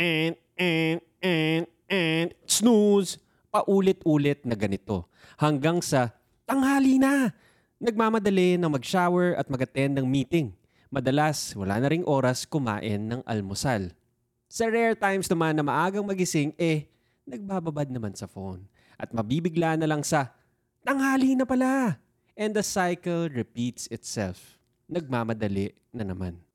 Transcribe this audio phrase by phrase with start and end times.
[0.00, 3.20] and, and, and, and, snooze.
[3.50, 5.04] Paulit-ulit na ganito.
[5.36, 6.14] Hanggang sa
[6.48, 7.34] tanghali na.
[7.80, 10.54] Nagmamadali na mag-shower at mag-attend ng meeting.
[10.88, 13.92] Madalas, wala na ring oras kumain ng almusal.
[14.50, 16.90] Sa rare times naman na maagang magising, eh,
[17.26, 18.66] nagbababad naman sa phone.
[18.98, 20.34] At mabibigla na lang sa,
[20.82, 21.96] tanghali na pala.
[22.36, 24.58] And the cycle repeats itself.
[24.90, 26.49] Nagmamadali na naman.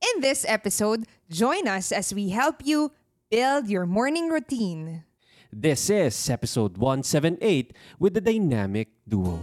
[0.00, 2.92] In this episode, join us as we help you
[3.30, 5.04] build your morning routine.
[5.52, 9.38] This is episode 178 with the dynamic duo.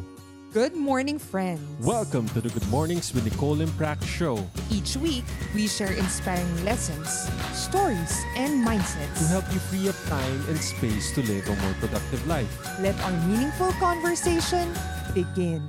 [0.54, 1.62] Good morning, friends.
[1.86, 4.42] Welcome to the Good Mornings with Nicole and Prac show
[4.72, 10.42] Each week, we share inspiring lessons, stories, and mindsets to help you free up time
[10.50, 12.50] and space to live a more productive life.
[12.82, 14.74] Let our meaningful conversation
[15.14, 15.62] begin.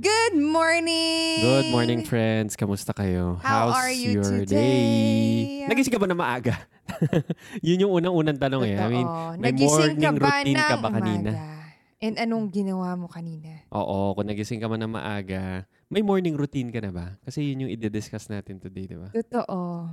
[0.00, 1.44] Good morning!
[1.44, 2.56] Good morning, friends.
[2.56, 3.36] Kamusta kayo?
[3.44, 4.48] How How's are you your today?
[4.48, 5.68] day?
[5.68, 6.56] Nagising ka ba na maaga?
[7.68, 8.80] Yun yung unang-unang tanong eh.
[8.80, 9.04] I mean,
[9.36, 11.30] may Nagising morning routine ka ba kanina?
[11.36, 11.52] umaga?
[12.00, 13.60] And anong ginawa mo kanina?
[13.68, 17.20] Oo, kung nagising ka man na maaga, may morning routine ka na ba?
[17.20, 19.12] Kasi yun yung i-discuss natin today, di ba?
[19.12, 19.84] Totoo.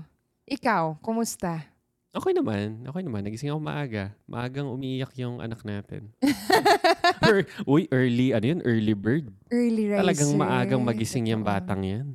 [0.47, 1.67] Ikaw, kumusta?
[2.16, 2.88] Okay naman.
[2.88, 3.22] Okay naman.
[3.27, 4.16] Nagising ako maaga.
[4.25, 6.09] Maagang umiiyak yung anak natin.
[7.27, 8.61] Or, uy, early, ano yun?
[8.64, 9.27] Early bird.
[9.52, 10.02] Early riser.
[10.02, 12.08] Talagang maagang magising yung batang yan.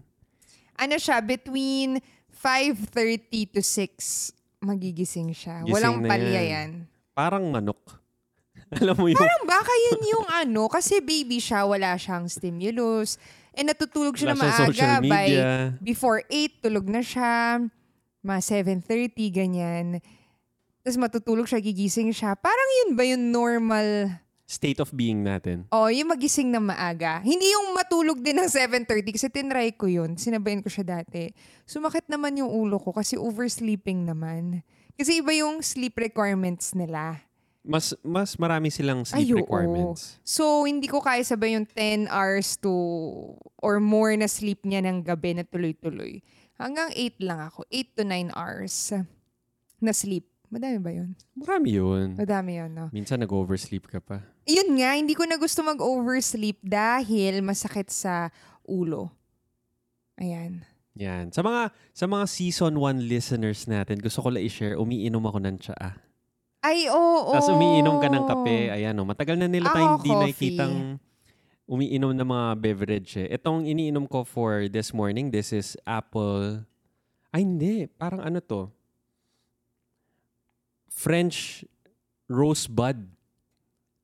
[0.80, 2.00] Ano siya, between
[2.32, 5.62] 5.30 to 6, magigising siya.
[5.62, 6.50] Gising Walang na palya yan.
[6.50, 6.70] yan.
[7.12, 8.00] Parang manok.
[8.80, 9.20] Alam mo yung...
[9.20, 13.20] Parang baka yun yung ano, kasi baby siya, wala siyang stimulus.
[13.52, 15.28] And natutulog siya wala na maaga by
[15.84, 17.60] before 8, tulog na siya.
[18.22, 18.40] Mga
[18.82, 19.86] 7.30, ganyan.
[20.82, 22.34] Tapos matutulog siya, gigising siya.
[22.38, 24.18] Parang yun ba yung normal
[24.52, 25.64] State of being natin.
[25.72, 27.24] Oh, yung magising na maaga.
[27.24, 30.20] Hindi yung matulog din ng 7.30 kasi tinry ko yun.
[30.20, 31.32] Sinabayan ko siya dati.
[31.64, 34.60] Sumakit naman yung ulo ko kasi oversleeping naman.
[34.92, 37.24] Kasi iba yung sleep requirements nila.
[37.64, 39.40] Mas mas marami silang sleep Ay, oo.
[39.40, 40.20] requirements.
[40.20, 42.68] So, hindi ko kaya sabay yung 10 hours to
[43.56, 46.20] or more na sleep niya ng gabi na tuloy-tuloy.
[46.56, 47.64] Hanggang 8 lang ako.
[47.70, 48.74] 8 to 9 hours
[49.82, 50.28] na sleep.
[50.52, 51.16] Madami ba yun?
[51.32, 52.08] Marami yun.
[52.12, 52.86] Madami yun, no?
[52.92, 54.20] Minsan nag-oversleep ka pa.
[54.44, 58.28] Yun nga, hindi ko na gusto mag-oversleep dahil masakit sa
[58.68, 59.08] ulo.
[60.20, 60.60] Ayan.
[61.00, 61.32] Yan.
[61.32, 65.56] Sa mga sa mga season 1 listeners natin, gusto ko lang i-share, umiinom ako ng
[65.56, 65.96] tsaa.
[66.62, 67.32] Ay, oo.
[67.32, 68.70] Tapos umiinom ka ng kape.
[68.70, 70.74] Ayan, oh, matagal na nila Ako, tayong hindi nakikitang
[71.66, 73.12] umiinom ng mga beverage.
[73.18, 73.28] Eh.
[73.32, 76.62] Itong iniinom ko for this morning, this is apple.
[77.32, 77.88] Ay, hindi.
[77.88, 78.68] Parang ano to?
[80.92, 81.64] French
[82.28, 83.00] rosebud.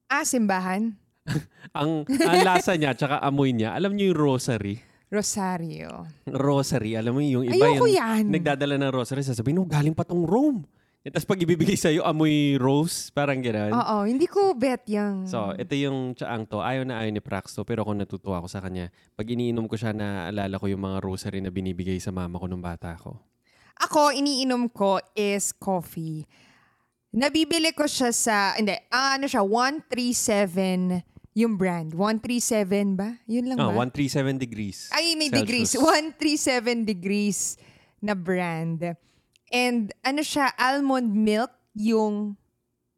[0.09, 0.97] Ah, simbahan?
[1.77, 3.77] Ang, ang lasa niya, tsaka amoy niya.
[3.77, 4.81] Alam niyo yung rosary?
[5.13, 6.09] Rosario.
[6.25, 6.97] Rosary.
[6.97, 8.23] Alam mo yung iba Ayoko yung yan.
[8.33, 9.21] nagdadala ng rosary.
[9.21, 10.65] Sasabihin, no, galing pa tong Rome.
[11.09, 13.09] Tapos pag ibibigay sa'yo, amoy rose.
[13.11, 13.71] Parang gano'n.
[13.71, 15.25] Oo, hindi ko bet yung...
[15.25, 16.61] So, ito yung tsaang to.
[16.61, 18.89] Ayaw na ayaw ni Praxto, pero ako natutuwa ako sa kanya.
[19.15, 22.61] Pag iniinom ko siya, naalala ko yung mga rosary na binibigay sa mama ko nung
[22.61, 23.17] bata ko.
[23.79, 26.27] Ako, iniinom ko is coffee.
[27.09, 28.53] Nabibili ko siya sa...
[28.55, 31.03] Hindi, ah, ano siya, 137
[31.39, 31.95] yung brand.
[31.95, 33.15] 137 ba?
[33.31, 33.87] Yun lang Ah, ba?
[33.87, 34.91] 137 degrees.
[34.91, 35.39] Ay, may Celsius.
[35.39, 35.71] degrees.
[36.83, 37.39] 137 degrees
[38.03, 38.83] na brand.
[39.53, 42.37] And ano siya, almond milk yung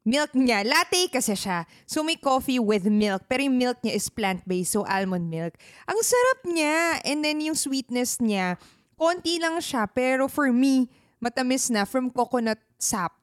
[0.03, 0.65] milk niya.
[0.65, 1.69] Latte kasi siya.
[1.87, 3.29] So may coffee with milk.
[3.29, 4.75] Pero yung milk niya is plant-based.
[4.75, 5.55] So almond milk.
[5.87, 7.05] Ang sarap niya.
[7.07, 8.57] And then yung sweetness niya,
[8.97, 9.87] konti lang siya.
[9.91, 10.89] Pero for me,
[11.21, 13.15] matamis na from coconut sap.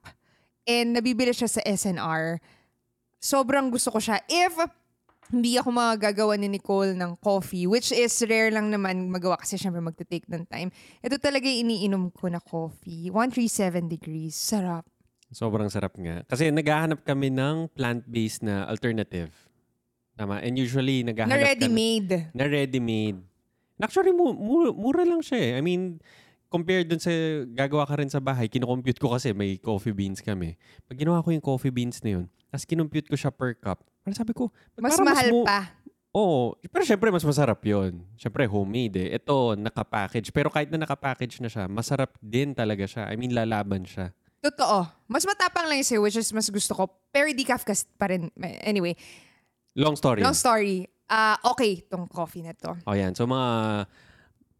[0.68, 2.40] And nabibili siya sa SNR.
[3.18, 4.22] Sobrang gusto ko siya.
[4.30, 4.54] If
[5.28, 9.80] hindi ako magagawa ni Nicole ng coffee, which is rare lang naman magawa kasi syempre
[9.80, 10.70] magte-take ng time.
[11.00, 13.12] Ito talaga yung iniinom ko na coffee.
[13.12, 14.34] 137 degrees.
[14.34, 14.88] Sarap.
[15.28, 16.24] Sobrang sarap nga.
[16.24, 19.36] Kasi naghahanap kami ng plant-based na alternative.
[20.16, 20.40] Tama?
[20.40, 22.32] And usually, naghahanap Na ready-made.
[22.32, 23.20] na ready-made.
[23.78, 25.52] Actually, mu- mu- mura lang siya eh.
[25.54, 26.00] I mean,
[26.47, 27.12] compared dun sa
[27.47, 30.56] gagawa ka rin sa bahay, kinocompute ko kasi may coffee beans kami.
[30.88, 34.18] Pag ginawa ko yung coffee beans na yun, tapos kinompute ko siya per cup, parang
[34.18, 34.50] sabi ko,
[34.80, 35.75] Mas mahal mu- pa.
[36.18, 36.57] Oo.
[36.66, 39.22] Pero syempre, mas masarap yon Syempre, homemade eh.
[39.22, 40.33] Ito, nakapackage.
[40.33, 43.06] Pero kahit na nakapackage na siya, masarap din talaga siya.
[43.06, 44.10] I mean, lalaban siya.
[44.42, 44.88] Totoo.
[45.06, 46.89] Mas matapang lang yung which is mas gusto ko.
[47.13, 48.33] Pero decaf kasi pa rin.
[48.66, 48.98] Anyway,
[49.77, 50.25] Long story.
[50.25, 50.89] long story.
[51.06, 52.74] Ah, okay, tong coffee na to.
[52.83, 53.13] O yan.
[53.13, 53.86] So, mga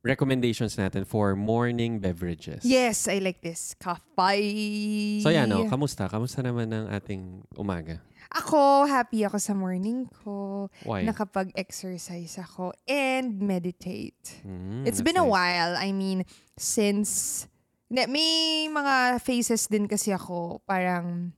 [0.08, 2.64] recommendations natin for morning beverages.
[2.64, 3.76] Yes, I like this.
[3.76, 5.20] Coffee.
[5.22, 6.08] So yan, oh, kamusta?
[6.08, 8.00] Kamusta naman ang ating umaga?
[8.28, 10.68] Ako, happy ako sa morning ko.
[10.84, 11.08] Why?
[11.08, 14.44] Nakapag-exercise ako and meditate.
[14.44, 15.32] Mm, It's been a nice.
[15.32, 15.74] while.
[15.80, 16.28] I mean,
[16.60, 17.44] since
[17.88, 21.32] may mga phases din kasi ako, parang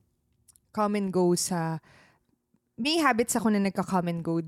[0.73, 1.77] come and go sa,
[2.73, 4.41] may habits ako na nagka-come and go.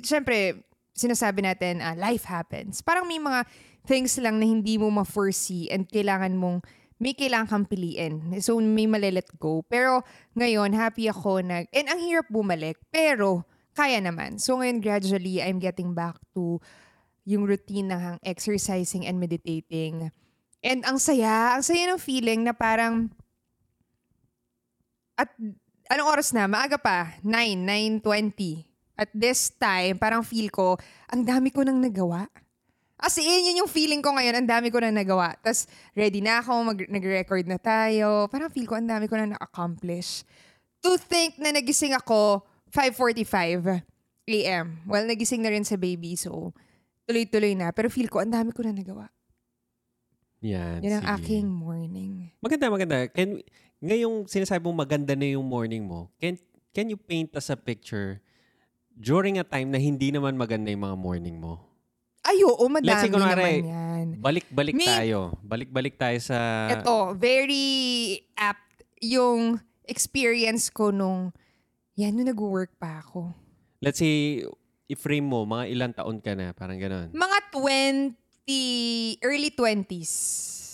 [0.00, 0.64] Siyempre,
[0.94, 2.80] sinasabi natin, ah, life happens.
[2.80, 3.44] Parang may mga
[3.84, 6.64] things lang na hindi mo ma-foresee and kailangan mong,
[7.02, 8.38] may kailangan kang piliin.
[8.40, 9.66] So, may malilet go.
[9.66, 10.06] Pero,
[10.38, 13.44] ngayon, happy ako na, and ang hirap bumalik, pero,
[13.74, 14.38] kaya naman.
[14.38, 16.62] So, ngayon, gradually, I'm getting back to
[17.26, 20.14] yung routine ng exercising and meditating.
[20.64, 23.10] And ang saya, ang saya ng feeling na parang,
[25.18, 25.28] at
[25.90, 26.46] anong oras na?
[26.46, 27.18] Maaga pa.
[27.20, 28.73] 9, 9.20.
[28.94, 30.78] At this time, parang feel ko,
[31.10, 32.30] ang dami ko nang nagawa.
[32.94, 35.34] As in, yun yung feeling ko ngayon, ang dami ko nang nagawa.
[35.42, 35.66] Tapos,
[35.98, 38.30] ready na ako, mag- nag-record na tayo.
[38.30, 40.22] Parang feel ko, ang dami ko na na-accomplish.
[40.86, 43.82] To think na nagising ako 5.45
[44.30, 44.66] a.m.
[44.86, 46.54] Well, nagising na rin sa baby, so
[47.10, 47.74] tuloy-tuloy na.
[47.74, 49.10] Pero feel ko, ang dami ko na nagawa.
[50.44, 50.80] Yan.
[50.84, 51.14] Yan ang sige.
[51.18, 52.30] aking morning.
[52.40, 52.98] Maganda, maganda.
[53.10, 53.42] Can,
[53.84, 56.40] ngayong sinasabi mong maganda na yung morning mo, can,
[56.72, 58.23] can you paint us a picture
[58.94, 61.60] during a time na hindi naman maganda yung mga morning mo?
[62.24, 64.06] Ay, oo, madami Let's say, kunwari, naman yan.
[64.16, 65.36] Balik-balik Me- tayo.
[65.44, 66.72] Balik-balik tayo sa...
[66.72, 71.36] Ito, very apt yung experience ko nung,
[71.92, 73.28] yan, nung nag-work pa ako.
[73.84, 74.40] Let's say,
[74.88, 77.12] i-frame mo, mga ilang taon ka na, parang ganun.
[77.12, 78.16] Mga 20,
[79.20, 80.12] early 20s.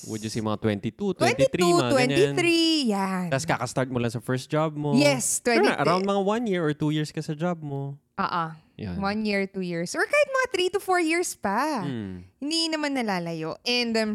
[0.09, 2.35] Would you say mga 22, 23, 22, mga ganyan?
[2.39, 3.25] 23, yan.
[3.29, 4.97] Tapos kakastart mo lang sa first job mo.
[4.97, 5.67] Yes, Sure 20.
[5.67, 8.01] na, around mga one year or two years ka sa job mo.
[8.21, 8.51] Ah, ah.
[8.81, 8.97] Yan.
[8.97, 9.93] One year, two years.
[9.93, 11.85] Or kahit mga three to four years pa.
[11.85, 12.25] Hmm.
[12.41, 13.61] Hindi naman nalalayo.
[13.65, 14.11] And um,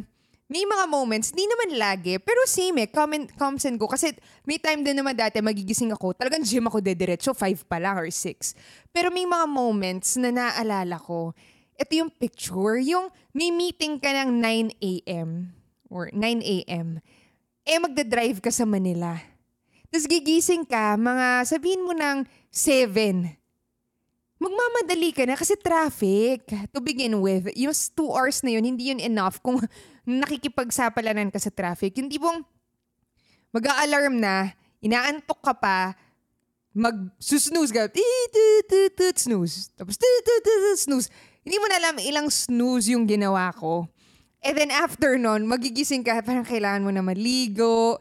[0.46, 3.90] may mga moments, hindi naman lagi, pero same eh, come and, comes and go.
[3.90, 4.13] Kasi
[4.46, 8.10] may time din naman dati, magigising ako, talagang gym ako dediretso, five pa lang or
[8.13, 8.54] six.
[8.94, 11.34] Pero may mga moments na naaalala ko,
[11.78, 15.50] ito yung picture, yung may meeting ka ng 9 a.m.
[15.90, 17.02] or 9 a.m.
[17.66, 19.18] Eh, magdadrive ka sa Manila.
[19.90, 23.44] Tapos gigising ka, mga sabihin mo ng 7
[24.35, 26.43] magmamadali ka na kasi traffic
[26.75, 27.47] to begin with.
[27.55, 29.59] Yung two hours na yun, hindi yun enough kung
[30.05, 31.95] nakikipagsapalanan ka sa traffic.
[31.97, 32.43] Yung tipong
[33.55, 34.51] mag-a-alarm na,
[34.83, 35.95] inaantok ka pa,
[36.75, 37.87] mag-snooze ka,
[39.15, 39.71] snooze.
[39.79, 39.95] Tapos,
[40.75, 41.07] snooze.
[41.47, 43.87] Hindi mo na alam ilang snooze yung ginawa ko.
[44.45, 47.97] And then after nun, magigising ka, parang kailangan mo na maligo.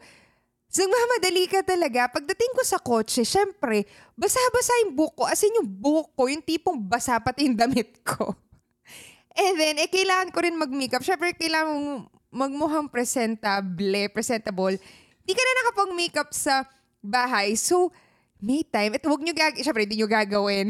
[0.75, 2.11] So, mamadali ka talaga.
[2.11, 5.23] Pagdating ko sa kotse, syempre, basa-basa yung buhok ko.
[5.23, 8.35] As in yung buhok ko, yung tipong basa pati yung damit ko.
[9.39, 10.99] And then, eh, kailangan ko rin mag-makeup.
[10.99, 14.75] Syempre, kailangan mong magmukhang presentable, presentable.
[15.23, 16.67] Di ka na nakapag-makeup sa
[16.99, 17.55] bahay.
[17.55, 17.95] So,
[18.43, 18.99] may time.
[18.99, 19.55] Ito, huwag nyo gag...
[19.63, 20.67] Syempre, hindi nyo gagawin.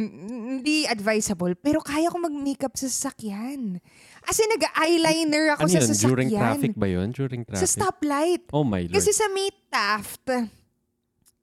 [0.61, 1.57] Hindi advisable.
[1.57, 3.81] Pero kaya ko mag-makeup sa sasakyan.
[4.25, 5.87] As in, nag-eyeliner ako Ano sa yun?
[5.87, 6.09] sasakyan.
[6.09, 7.07] During traffic ba yun?
[7.09, 7.69] During Sa traffic?
[7.69, 8.43] stoplight.
[8.51, 8.93] Oh my Lord.
[8.93, 10.25] Kasi sa may Taft,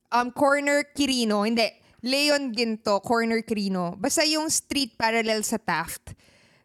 [0.09, 1.69] um, corner Quirino, hindi,
[2.01, 3.95] Leon Ginto, corner Quirino.
[3.95, 6.17] Basta yung street parallel sa Taft.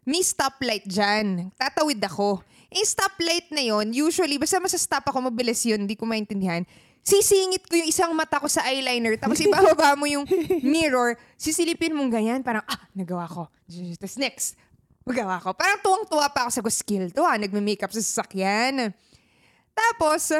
[0.02, 1.52] May stoplight dyan.
[1.54, 2.40] Tatawid ako.
[2.68, 6.64] Yung stoplight na yon usually, basta masastop ako, mabilis yun, hindi ko maintindihan.
[7.00, 10.28] Sisingit ko yung isang mata ko sa eyeliner, tapos ibababa mo yung
[10.60, 13.48] mirror, sisilipin mong ganyan, parang, ah, nagawa ko.
[13.96, 14.56] Tapos next,
[15.08, 15.56] magawa ko.
[15.56, 18.92] Parang tuwang-tuwa pa ako sa skill to, ha, nagme-makeup sa sasakyan.
[19.72, 20.36] Tapos,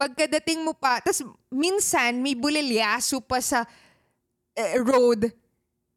[0.00, 1.20] pagkadating mo pa, tas
[1.52, 3.68] minsan may bulilyaso pa sa
[4.56, 5.28] eh, road,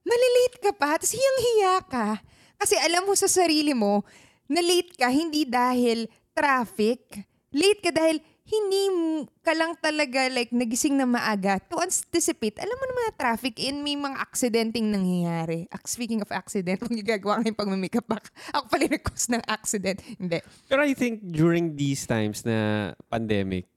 [0.04, 2.20] malilate ka pa, tas hiyang-hiya ka.
[2.60, 4.04] Kasi alam mo sa sarili mo,
[4.50, 7.22] na late ka hindi dahil traffic.
[7.54, 8.18] Late ka dahil
[8.50, 8.84] hindi
[9.46, 12.58] ka lang talaga like nagising na maaga to anticipate.
[12.58, 15.70] Alam mo naman na traffic in may mga accidenting nangyayari.
[15.86, 20.02] Speaking of accident, kung gagawa ngayon pag makeup back, ako pala nag-cause ng accident.
[20.18, 20.42] Hindi.
[20.66, 23.70] Pero I think during these times na pandemic,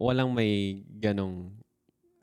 [0.00, 1.52] walang may ganong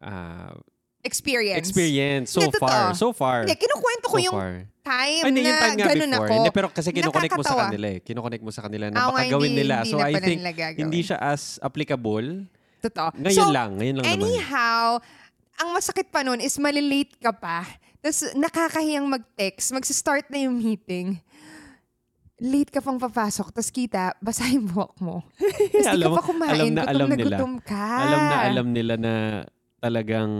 [0.01, 0.57] ah,
[1.03, 1.67] Experience.
[1.67, 2.95] experience so Hindi, far.
[2.95, 3.43] So far.
[3.43, 4.53] Hindi, kinukwento ko so yung far.
[4.87, 6.23] time Ay, hindi, yung na time nga ganun before.
[6.23, 6.33] ako.
[6.39, 7.99] Hindi, pero kasi kinoconnect mo sa kanila eh.
[7.99, 9.75] Kinoconnect mo sa kanila na baka gawin nila.
[9.83, 10.39] hindi So na I think
[10.79, 12.47] hindi siya as applicable.
[12.79, 13.09] Totoo.
[13.19, 13.69] Ngayon so, lang.
[13.75, 14.15] Ngayon lang naman.
[14.15, 14.85] anyhow,
[15.55, 17.67] ang masakit pa nun is malilate ka pa.
[17.99, 19.71] Tapos nakakahiyang mag-text.
[19.71, 21.19] Magsa-start na yung meeting.
[22.39, 23.51] Late ka pang papasok.
[23.51, 25.23] Tapos kita, basa yung buhok mo.
[25.35, 26.51] Tapos di Alam ka pa kumain.
[26.51, 27.35] alam na gutom alam na nila.
[27.39, 27.85] gutom ka.
[28.03, 29.13] Alam na alam nila na
[29.79, 30.31] talagang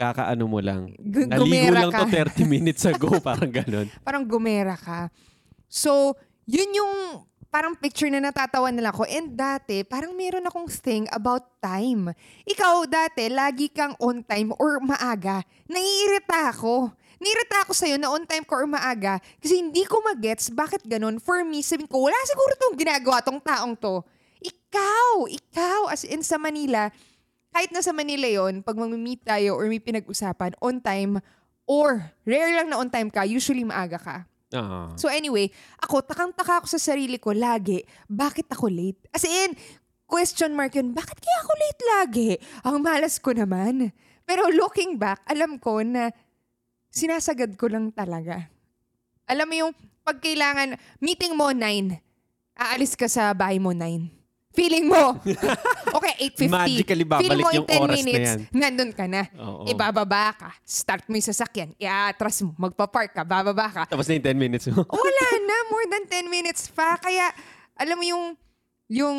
[0.00, 0.96] kakaano mo lang.
[0.96, 2.08] Gu- Naligo lang ka.
[2.08, 3.20] to 30 minutes ago.
[3.20, 3.86] parang ganun.
[4.00, 5.12] Parang gumera ka.
[5.68, 6.16] So,
[6.48, 6.94] yun yung
[7.46, 9.04] parang picture na natatawa nila ko.
[9.04, 12.14] And dati, parang meron akong thing about time.
[12.42, 15.42] Ikaw dati, lagi kang on time or maaga.
[15.66, 16.94] Naiirita ako.
[17.20, 21.20] Naiirita ako sa'yo na on time ko or maaga kasi hindi ko magets bakit ganun.
[21.20, 24.00] For me, sabihin ko, wala siguro tong ginagawa tong taong to.
[24.40, 25.28] Ikaw!
[25.28, 25.92] Ikaw!
[25.92, 26.88] As in sa Manila,
[27.50, 31.18] kahit nasa Manila yon pag mag-meet tayo or may pinag-usapan, on time,
[31.66, 34.16] or rare lang na on time ka, usually maaga ka.
[34.50, 34.90] Ah.
[34.98, 38.98] So anyway, ako, takang-taka ako sa sarili ko lagi, bakit ako late?
[39.14, 39.54] As in,
[40.10, 42.30] question mark yun, bakit kaya ako late lagi?
[42.66, 43.94] Ang malas ko naman.
[44.26, 46.10] Pero looking back, alam ko na
[46.90, 48.50] sinasagad ko lang talaga.
[49.30, 51.94] Alam mo yung pag kailangan, meeting mo 9,
[52.58, 54.19] aalis ka sa bahay mo 9.
[54.50, 55.14] Feeling mo.
[55.96, 56.50] okay, 8.50.
[56.50, 58.38] Magically babalik Feeling mo in yung 10 oras na minutes, yan.
[58.50, 59.22] nandun ka na.
[59.38, 59.62] Oo.
[59.64, 60.50] Ibababa ka.
[60.60, 61.70] Start mo yung sasakyan.
[61.76, 62.50] Iatras mo.
[62.58, 63.22] Magpa-park ka.
[63.22, 63.82] Bababa ka.
[63.86, 64.82] Tapos na yung 10 minutes mo.
[64.90, 65.56] Wala na.
[65.70, 66.98] More than 10 minutes pa.
[66.98, 67.30] Kaya,
[67.78, 68.24] alam mo yung,
[68.90, 69.18] yung,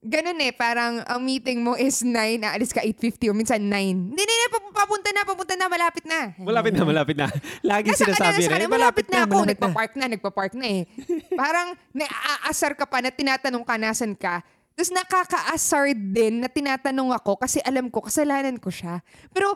[0.00, 3.68] ganun eh, parang ang meeting mo is 9, aalis ka 8.50 o minsan 9.
[4.14, 6.30] Hindi, hindi, pap- papunta na, papunta na, malapit na.
[6.38, 7.26] malapit na, malapit na.
[7.60, 9.34] Lagi Nasa sinasabi nasa kanila, eh, malapit na ako.
[9.34, 9.50] malapit na.
[9.52, 10.82] Nagpa-park na, nagpa-park na eh.
[11.34, 14.40] Parang naaasar ka pa na tinatanong ka nasan ka.
[14.74, 19.04] Tapos nakaka-asar din na tinatanong ako kasi alam ko, kasalanan ko siya.
[19.34, 19.52] Pero,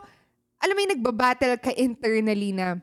[0.61, 2.79] alam mo yung nagbabattle ka internally na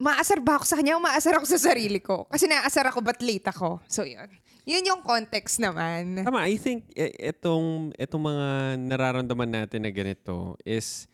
[0.00, 2.26] maasar ba ako sa kanya o maasar ako sa sarili ko?
[2.28, 3.80] Kasi naasar ako, ba't late ako?
[3.86, 4.28] So, yun.
[4.64, 6.24] Yun yung context naman.
[6.24, 8.46] Tama, I think itong, itong mga
[8.80, 11.06] nararamdaman natin na ganito is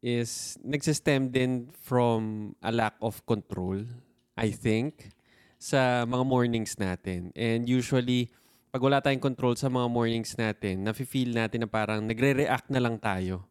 [0.00, 3.84] is nagsistem din from a lack of control,
[4.32, 5.12] I think,
[5.60, 7.36] sa mga mornings natin.
[7.36, 8.32] And usually,
[8.70, 13.02] pag wala tayong control sa mga mornings natin, nafe-feel natin na parang nagre-react na lang
[13.02, 13.42] tayo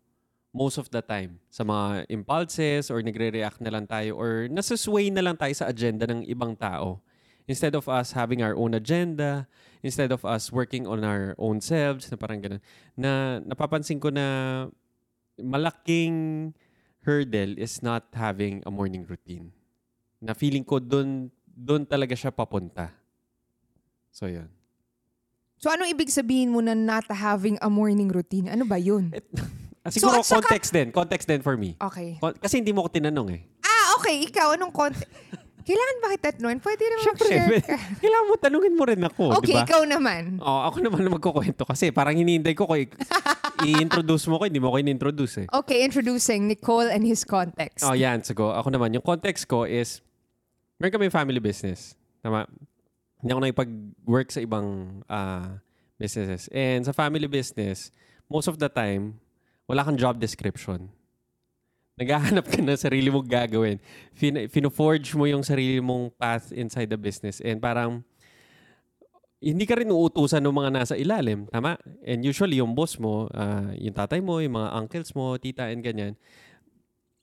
[0.55, 5.21] most of the time sa mga impulses or nagre-react na lang tayo or nasasway na
[5.21, 7.03] lang tayo sa agenda ng ibang tao.
[7.51, 9.43] Instead of us having our own agenda,
[9.83, 12.61] instead of us working on our own selves, na parang ganun,
[12.93, 14.69] na napapansin ko na
[15.35, 16.53] malaking
[17.03, 19.49] hurdle is not having a morning routine.
[20.21, 22.93] Na feeling ko doon doon talaga siya papunta.
[24.13, 24.58] So, yun.
[25.59, 28.47] So, anong ibig sabihin mo na not having a morning routine?
[28.47, 29.11] Ano ba yun?
[29.79, 30.91] Ah, siguro at saka- context din.
[30.91, 31.71] Context din for me.
[31.79, 32.19] Okay.
[32.19, 33.41] Con- Kasi hindi mo ko tinanong eh.
[33.63, 34.27] Ah, okay.
[34.27, 35.07] Ikaw, anong context?
[35.67, 36.59] Kailangan ba kita tanungin?
[36.59, 37.77] Pwede naman mag-share ka.
[38.03, 39.63] kailangan mo tanungin mo rin ako, di Okay, ba?
[39.63, 40.35] ikaw naman.
[40.35, 42.91] Oo, ako naman na magkukwento kasi parang hinihintay ko ko i-
[43.63, 45.47] i-introduce mo ko, hindi mo ko in-introduce eh.
[45.47, 47.79] Okay, introducing Nicole and his context.
[47.81, 48.19] Oh, yan.
[48.19, 48.91] Sige, ako naman.
[48.91, 50.03] Yung context ko is,
[50.75, 51.95] meron kami family business.
[52.19, 52.49] Tama?
[53.19, 54.67] Hindi ako nakipag-work sa ibang
[55.11, 55.59] ah,
[55.99, 56.47] businesses.
[56.55, 57.91] And sa family business,
[58.31, 59.19] most of the time,
[59.67, 60.87] wala kang job description.
[61.99, 63.75] Naghahanap ka na sarili mong gagawin.
[64.15, 67.43] Fin- fino-forge mo yung sarili mong path inside the business.
[67.43, 68.07] And parang,
[69.43, 71.47] hindi ka rin uutusan ng mga nasa ilalim.
[71.51, 71.75] Tama?
[72.07, 75.83] And usually, yung boss mo, ah, yung tatay mo, yung mga uncles mo, tita, and
[75.83, 76.15] ganyan,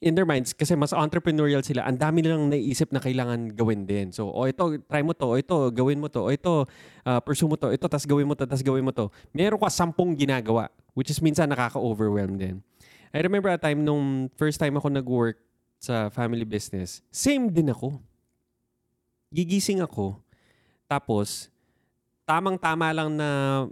[0.00, 4.12] in their minds, kasi mas entrepreneurial sila, ang dami nilang naiisip na kailangan gawin din.
[4.12, 6.68] So, o ito, try mo to, o ito, gawin mo to, o ito,
[7.08, 9.08] ah, pursue mo to, ito, tas gawin mo to, tas gawin mo to.
[9.32, 12.60] Meron ka sampung ginagawa, which is minsan nakaka-overwhelm din.
[13.08, 15.40] I remember a time nung first time ako nag-work
[15.80, 17.96] sa family business, same din ako.
[19.32, 20.20] Gigising ako,
[20.84, 21.48] tapos,
[22.28, 23.28] tamang-tama lang na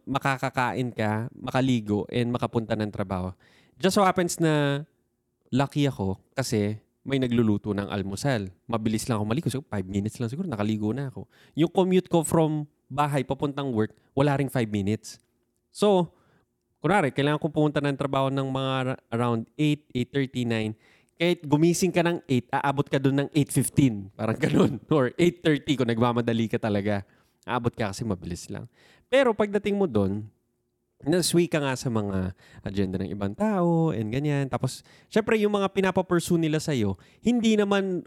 [0.08, 3.34] makakakain ka, makaligo, and makapunta ng trabaho.
[3.76, 4.86] Just so happens na
[5.54, 8.50] lucky ako kasi may nagluluto ng almusal.
[8.66, 9.46] Mabilis lang ako maligo.
[9.46, 11.30] Siguro 5 minutes lang siguro, nakaligo na ako.
[11.54, 15.20] Yung commute ko from bahay papuntang work, wala ring 5 minutes.
[15.70, 16.10] So,
[16.80, 19.94] kunwari, kailangan ko pumunta ng trabaho ng mga around 8,
[20.74, 20.74] 8.39.
[21.14, 24.16] Kahit gumising ka ng 8, aabot ka doon ng 8.15.
[24.18, 24.72] Parang ganun.
[24.96, 27.06] Or 8.30 kung nagmamadali ka talaga.
[27.44, 28.64] Aabot ka kasi mabilis lang.
[29.12, 30.24] Pero pagdating mo doon,
[31.06, 32.32] nasway ka nga sa mga
[32.64, 34.48] agenda ng ibang tao and ganyan.
[34.48, 38.04] Tapos, syempre yung mga pinapapursue nila sa'yo, hindi naman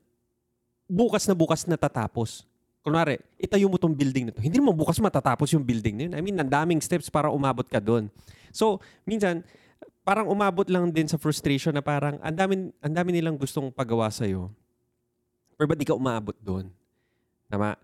[0.87, 2.47] bukas na bukas natatapos.
[2.81, 4.39] Kunwari, itayo mo tong building na to.
[4.39, 6.13] Hindi naman bukas matatapos yung building na yun.
[6.15, 8.07] I mean, ang daming steps para umabot ka doon.
[8.55, 9.43] So, minsan,
[10.07, 14.07] parang umabot lang din sa frustration na parang ang dami, ang dami nilang gustong pagawa
[14.07, 14.47] sa'yo.
[15.59, 16.71] Pero ba't di ka umabot doon?
[17.51, 17.75] Tama?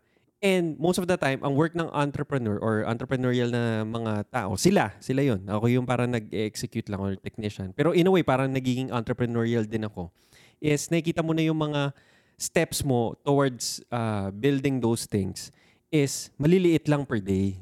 [0.43, 4.91] And most of the time, ang work ng entrepreneur or entrepreneurial na mga tao, sila,
[5.00, 5.39] sila yun.
[5.47, 7.71] Ako yung parang nag-execute lang or technician.
[7.71, 10.12] Pero in a way, parang nagiging entrepreneurial din ako.
[10.59, 11.95] Is nakikita mo na yung mga
[12.35, 15.47] steps mo towards uh, building those things
[15.88, 17.55] is maliliit lang per day.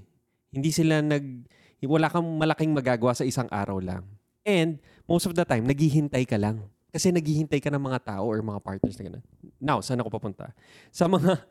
[0.50, 1.46] Hindi sila nag...
[1.86, 4.02] Wala kang malaking magagawa sa isang araw lang.
[4.42, 6.66] And most of the time, naghihintay ka lang.
[6.90, 9.26] Kasi naghihintay ka ng mga tao or mga partners na gano'n.
[9.62, 10.50] Now, saan ako papunta?
[10.90, 11.46] Sa mga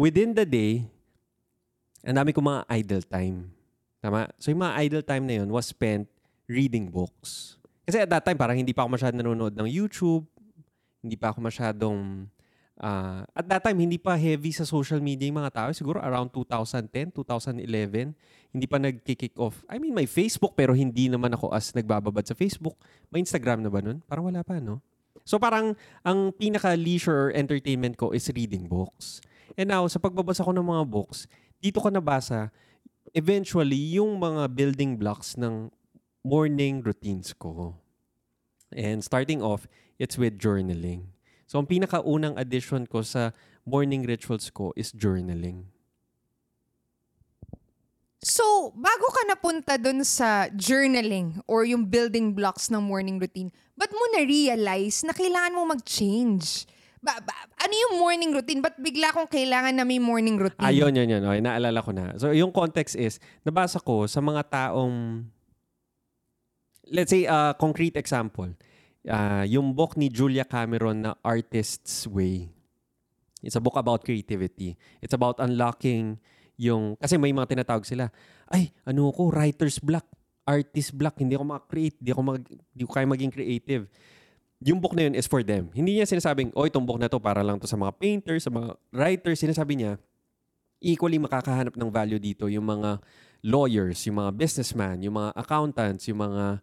[0.00, 0.88] within the day,
[2.00, 3.52] ang dami ko mga idle time.
[4.00, 4.32] Tama?
[4.40, 6.08] So yung mga idle time na yun was spent
[6.48, 7.60] reading books.
[7.84, 10.24] Kasi at that time, parang hindi pa ako masyadong nanonood ng YouTube.
[11.04, 12.24] Hindi pa ako masyadong
[12.80, 15.68] Ah, at that time, hindi pa heavy sa social media yung mga tao.
[15.76, 18.16] Siguro around 2010, 2011.
[18.56, 19.60] Hindi pa nag-kick off.
[19.68, 22.80] I mean, may Facebook pero hindi naman ako as nagbababad sa Facebook.
[23.12, 24.00] May Instagram na ba nun?
[24.08, 24.80] Parang wala pa, no?
[25.28, 29.20] So parang ang pinaka-leisure entertainment ko is reading books.
[29.58, 31.26] And now, sa pagbabasa ko ng mga books,
[31.58, 32.50] dito ko nabasa
[33.14, 35.70] eventually yung mga building blocks ng
[36.22, 37.74] morning routines ko.
[38.70, 39.66] And starting off,
[39.98, 41.10] it's with journaling.
[41.50, 43.34] So, ang pinakaunang addition ko sa
[43.66, 45.66] morning rituals ko is journaling.
[48.20, 53.90] So, bago ka napunta dun sa journaling or yung building blocks ng morning routine, ba't
[53.90, 56.68] mo na-realize na kailangan mo mag-change?
[57.00, 58.60] Ba, ba, ano yung morning routine?
[58.60, 60.68] Ba't bigla kong kailangan na may morning routine?
[60.68, 61.22] Ayun, yun, yun.
[61.24, 62.12] Okay, naalala ko na.
[62.20, 65.24] So, yung context is, nabasa ko sa mga taong,
[66.92, 68.52] let's say, a concrete example.
[69.08, 72.52] Uh, yung book ni Julia Cameron na Artist's Way.
[73.40, 74.76] It's a book about creativity.
[75.00, 76.20] It's about unlocking
[76.60, 78.12] yung, kasi may mga tinatawag sila,
[78.52, 80.04] ay, ano ko, writer's block,
[80.44, 83.88] artist block, hindi ako maka-create, hindi ako, mag, hindi ko kaya maging creative.
[84.60, 85.72] Yung book na yun is for them.
[85.72, 88.52] Hindi niya sinasabing, oh, itong book na to para lang to sa mga painters, sa
[88.52, 89.40] mga writers.
[89.40, 89.96] Sinasabi niya,
[90.84, 93.00] equally makakahanap ng value dito yung mga
[93.40, 96.60] lawyers, yung mga businessman, yung mga accountants, yung mga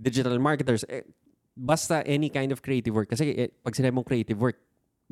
[0.00, 0.88] digital marketers.
[0.88, 1.04] Eh,
[1.52, 3.12] basta any kind of creative work.
[3.12, 4.56] Kasi eh, pag sinabi mong creative work,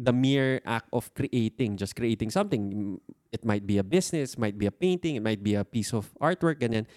[0.01, 2.97] the mere act of creating, just creating something,
[3.29, 6.09] it might be a business, might be a painting, it might be a piece of
[6.17, 6.89] artwork, ganyan.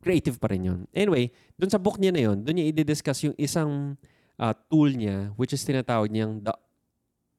[0.00, 0.80] Creative pa rin yun.
[0.96, 1.28] Anyway,
[1.60, 4.00] dun sa book niya na yun, dun niya i-discuss yung isang
[4.38, 6.54] uh, tool niya, which is tinatawag niyang the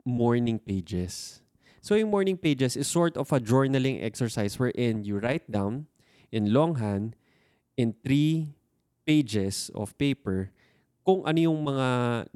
[0.04, 1.42] morning pages.
[1.80, 5.88] So yung morning pages is sort of a journaling exercise wherein you write down
[6.30, 7.16] in longhand
[7.80, 8.54] in three
[9.08, 10.52] pages of paper
[11.08, 11.88] kung ano yung mga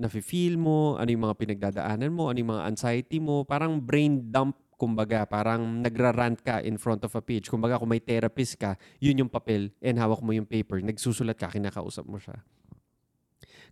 [0.02, 4.58] nafe-feel mo, ano yung mga pinagdadaanan mo, ano yung mga anxiety mo, parang brain dump
[4.84, 7.48] kumbaga, parang nagra-rant ka in front of a page.
[7.48, 11.54] Kumbaga, kung may therapist ka, yun yung papel and hawak mo yung paper, nagsusulat ka,
[11.54, 12.36] kinakausap mo siya.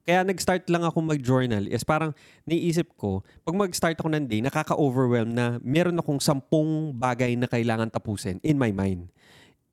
[0.01, 2.11] Kaya nag-start lang ako mag-journal is parang
[2.49, 7.93] naisip ko, pag mag-start ako ng day, nakaka-overwhelm na meron akong sampung bagay na kailangan
[7.93, 9.13] tapusin in my mind.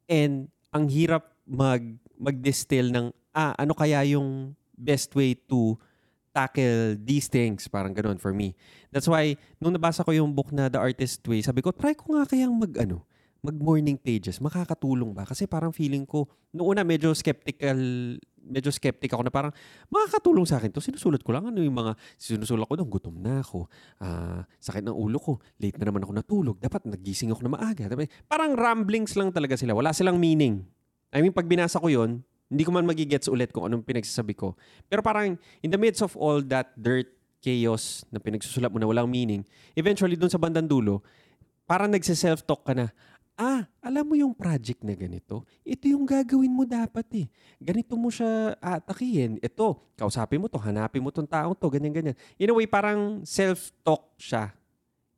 [0.08, 1.80] And ang hirap mag
[2.18, 5.78] mag-distill ng, ah, ano kaya yung best way to
[6.34, 7.66] tackle these things.
[7.70, 8.58] Parang ganun for me.
[8.90, 12.14] That's why, nung nabasa ko yung book na The Artist Way, sabi ko, try ko
[12.14, 13.06] nga kayang mag, ano,
[13.42, 14.42] mag-morning pages.
[14.42, 15.22] Makakatulong ba?
[15.22, 17.78] Kasi parang feeling ko, noong una medyo skeptical,
[18.48, 19.52] medyo skeptic ako na parang,
[19.92, 20.80] makakatulong sa akin to.
[20.80, 23.68] Sinusulat ko lang ano yung mga, sinusulat ko nung gutom na ako,
[24.00, 27.87] uh, sakit ng ulo ko, late na naman ako natulog, dapat nagising ako na maaga.
[28.26, 29.76] Parang ramblings lang talaga sila.
[29.76, 30.64] Wala silang meaning.
[31.12, 34.56] I mean, pag binasa ko yon hindi ko man magigets ulit kung anong pinagsasabi ko.
[34.88, 39.06] Pero parang in the midst of all that dirt, chaos na pinagsusulat mo na walang
[39.06, 39.46] meaning,
[39.78, 41.06] eventually doon sa bandang dulo,
[41.68, 42.90] parang nagse-self-talk ka na,
[43.38, 47.27] ah, alam mo yung project na ganito, ito yung gagawin mo dapat eh.
[47.62, 49.38] Ganito mo siya atakihin.
[49.38, 52.18] Ito, kausapin mo to, hanapin mo tong taong to, ganyan-ganyan.
[52.35, 54.51] In a way, parang self-talk siya.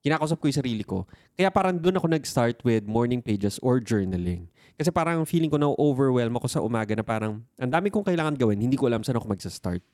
[0.04, 1.08] Kinakausap ko yung sarili ko.
[1.32, 4.48] Kaya parang doon ako nag-start with morning pages or journaling.
[4.76, 8.36] Kasi parang feeling ko na overwhelm ako sa umaga na parang ang dami kong kailangan
[8.36, 9.84] gawin, hindi ko alam saan ako magsa-start.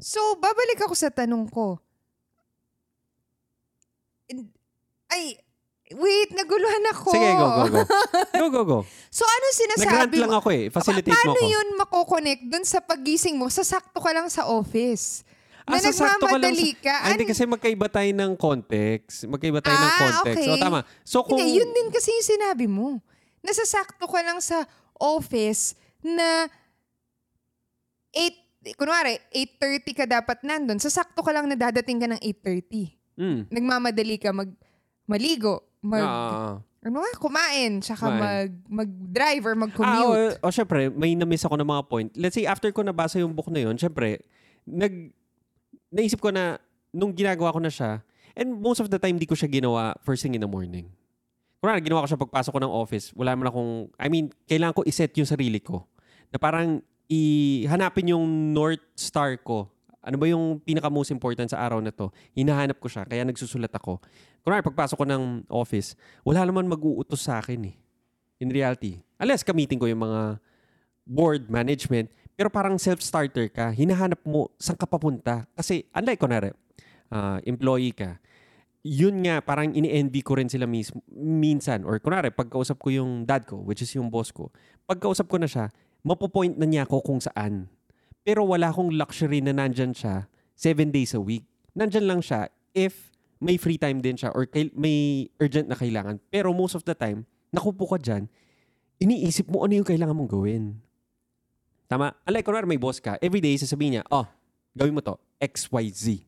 [0.00, 1.76] So, babalik ako sa tanong ko.
[5.10, 5.42] Ay,
[5.94, 7.10] wait, naguluhan ako.
[7.10, 7.82] Sige, go, go, go.
[8.30, 8.78] Go, go, go.
[9.18, 10.64] so, ano sinasabi Nag-rant lang ako eh.
[10.70, 11.38] Facilitate pa- mo ako.
[11.38, 13.50] Paano yun makokonect dun sa pagising mo?
[13.50, 15.26] Sasakto ka lang sa office.
[15.68, 16.90] Ah, na nagmamadali ka.
[16.90, 19.28] Sa, ah, hindi kasi magkaiba tayo ng context.
[19.30, 20.46] Magkaiba tayo ah, ng context.
[20.46, 20.50] Okay.
[20.50, 20.80] O tama.
[21.06, 21.38] So kung...
[21.38, 22.98] Hindi, yun din kasi yung sinabi mo
[23.44, 24.64] nasasakto ka lang sa
[25.00, 26.48] office na
[28.12, 30.80] 8, kunwari, 8.30 ka dapat nandun.
[30.80, 33.20] Sasakto ka lang na dadating ka ng 8.30.
[33.20, 33.40] Mm.
[33.48, 34.50] Nagmamadali ka mag
[35.08, 36.04] maligo, mag...
[36.04, 40.32] Uh, ano nga, kumain, tsaka mag, mag-drive or ah, mag-commute.
[40.40, 42.08] Ah, o, o syempre, may na-miss ako ng mga point.
[42.16, 44.24] Let's say, after ko nabasa yung book na yun, syempre,
[44.64, 45.12] nag,
[45.92, 46.56] naisip ko na,
[46.88, 48.00] nung ginagawa ko na siya,
[48.32, 50.88] and most of the time, di ko siya ginawa first thing in the morning.
[51.60, 54.82] Kunwari, ginawa ko siya pagpasok ko ng office, wala man akong, I mean, kailangan ko
[54.88, 55.84] iset yung sarili ko.
[56.32, 59.66] Na parang, ihanapin yung North Star ko.
[60.00, 62.08] Ano ba yung pinaka most important sa araw na to?
[62.32, 64.00] Hinahanap ko siya, kaya nagsusulat ako.
[64.40, 65.92] Kunwari, pagpasok ko ng office,
[66.24, 67.76] wala naman mag-uutos sa akin eh.
[68.40, 69.04] In reality.
[69.20, 70.40] Unless ka-meeting ko yung mga
[71.04, 75.44] board management, pero parang self-starter ka, hinahanap mo saan ka papunta.
[75.52, 76.56] Kasi unlike kunwari,
[77.12, 78.16] uh, employee ka,
[78.80, 81.84] yun nga, parang ini-envy ko rin sila mis- minsan.
[81.84, 84.48] Or kunwari, pagkausap ko yung dad ko, which is yung boss ko,
[84.88, 85.68] pagkausap ko na siya,
[86.00, 87.68] mapopoint na niya ako kung saan.
[88.30, 91.42] Pero wala akong luxury na nandyan siya seven days a week.
[91.74, 93.10] Nandyan lang siya if
[93.42, 94.46] may free time din siya or
[94.78, 96.22] may urgent na kailangan.
[96.30, 98.30] Pero most of the time, nakupo ka dyan,
[99.02, 100.78] iniisip mo ano yung kailangan mong gawin.
[101.90, 102.14] Tama?
[102.22, 104.30] Unlike, kunwari may boss ka, everyday sasabihin niya, oh,
[104.78, 106.22] gawin mo to, XYZ.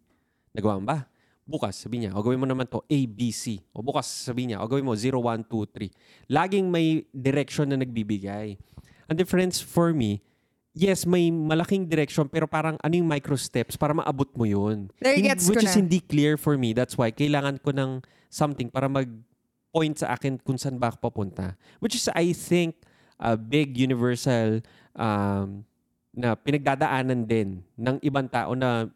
[0.58, 1.06] Nagawa mo ba?
[1.46, 3.62] Bukas, sabihin niya, o gawin mo naman to, ABC.
[3.70, 6.34] O bukas, sabihin niya, o gawin mo 0, 1, 2, 3.
[6.34, 8.58] Laging may direction na nagbibigay.
[9.06, 10.18] Ang difference for me,
[10.72, 14.88] yes, may malaking direction, pero parang ano yung micro steps para maabot mo yun.
[15.00, 15.80] There Hin- gets which is na.
[15.84, 16.72] hindi clear for me.
[16.72, 18.00] That's why kailangan ko ng
[18.32, 21.54] something para mag-point sa akin kung saan ba ako papunta.
[21.78, 22.80] Which is, I think,
[23.20, 24.64] a big universal
[24.96, 25.62] um,
[26.12, 28.88] na pinagdadaanan din ng ibang tao na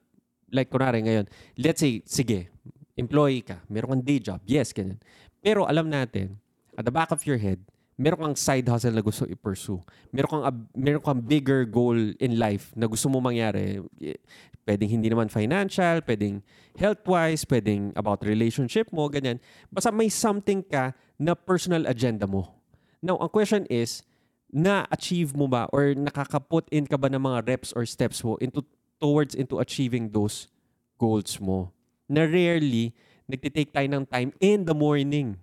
[0.52, 1.26] like kunwari ngayon,
[1.60, 2.48] let's say, sige,
[2.96, 4.96] employee ka, meron kang day job, yes, ganyan.
[5.44, 6.40] Pero alam natin,
[6.76, 7.60] at the back of your head,
[7.96, 9.80] meron kang side hustle na gusto i-pursue.
[10.12, 10.44] Meron kang,
[10.76, 13.80] meron kang bigger goal in life na gusto mo mangyari.
[14.00, 14.20] Eh,
[14.66, 16.42] Pwedeng hindi naman financial, pwedeng
[16.74, 19.38] health-wise, pwedeng about relationship mo, ganyan.
[19.70, 22.50] Basta may something ka na personal agenda mo.
[22.98, 24.02] Now, ang question is,
[24.50, 28.66] na-achieve mo ba or nakaka-put in ka ba ng mga reps or steps mo into
[28.98, 30.50] towards into achieving those
[30.98, 31.70] goals mo?
[32.11, 32.90] Na rarely,
[33.30, 35.38] nagtitake tayo ng time in the morning.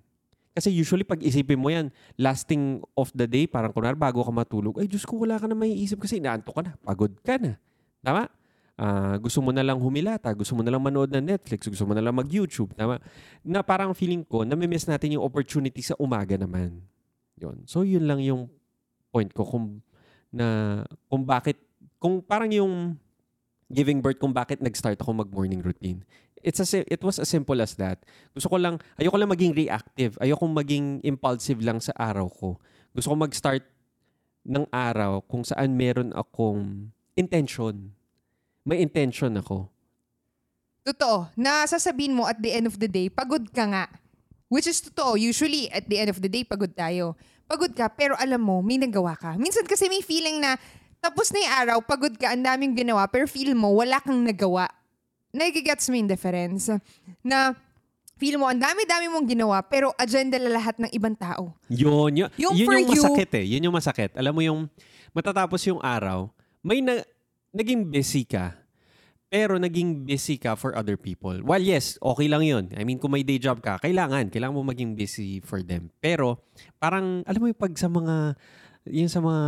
[0.54, 4.78] Kasi usually pag isipin mo yan, lasting of the day, parang kunwari bago ka matulog,
[4.78, 7.58] ay Diyos ko, wala ka na maiisip kasi inaantok ka na, pagod ka na.
[8.06, 8.30] Tama?
[8.74, 11.98] Ah, gusto mo na lang humilata, gusto mo na lang manood ng Netflix, gusto mo
[11.98, 12.74] na lang mag-YouTube.
[12.78, 13.02] Tama?
[13.42, 16.82] Na parang feeling ko, namimiss natin yung opportunity sa umaga naman.
[17.38, 17.66] Yun.
[17.66, 18.50] So, yun lang yung
[19.10, 19.82] point ko kung
[20.34, 21.62] na kung bakit
[22.02, 22.98] kung parang yung
[23.70, 26.02] giving birth kung bakit nag-start ako mag-morning routine.
[26.44, 28.04] It's a, it was as simple as that.
[28.36, 30.20] Gusto ko lang, ayoko lang maging reactive.
[30.20, 32.60] Ayoko maging impulsive lang sa araw ko.
[32.92, 33.64] Gusto ko mag-start
[34.44, 37.96] ng araw kung saan meron akong intention.
[38.68, 39.72] May intention ako.
[40.84, 43.86] Totoo, na sasabihin mo at the end of the day, pagod ka nga.
[44.52, 45.16] Which is totoo.
[45.16, 47.16] Usually, at the end of the day, pagod tayo.
[47.48, 49.40] Pagod ka, pero alam mo, may nagawa ka.
[49.40, 50.60] Minsan kasi may feeling na
[51.04, 54.72] tapos na yung araw, pagod ka, ang daming ginawa, pero feel mo, wala kang nagawa.
[55.34, 56.70] Nagigets mo yung difference.
[57.26, 57.58] Na
[58.22, 61.58] feel mo, ang dami-dami mong ginawa, pero agenda la lahat ng ibang tao.
[61.68, 63.46] Yun, yun, Yung yun yung you- masakit eh.
[63.50, 64.14] Yun yung masakit.
[64.14, 64.70] Alam mo yung
[65.12, 66.30] matatapos yung araw,
[66.62, 67.02] may na,
[67.50, 68.54] naging busy ka,
[69.34, 71.34] pero naging busy ka for other people.
[71.42, 72.70] Well, yes, okay lang yun.
[72.78, 74.30] I mean, kung may day job ka, kailangan.
[74.30, 75.90] Kailangan mo maging busy for them.
[75.98, 76.38] Pero,
[76.78, 78.38] parang, alam mo yung pag sa mga,
[78.84, 79.44] yung sa mga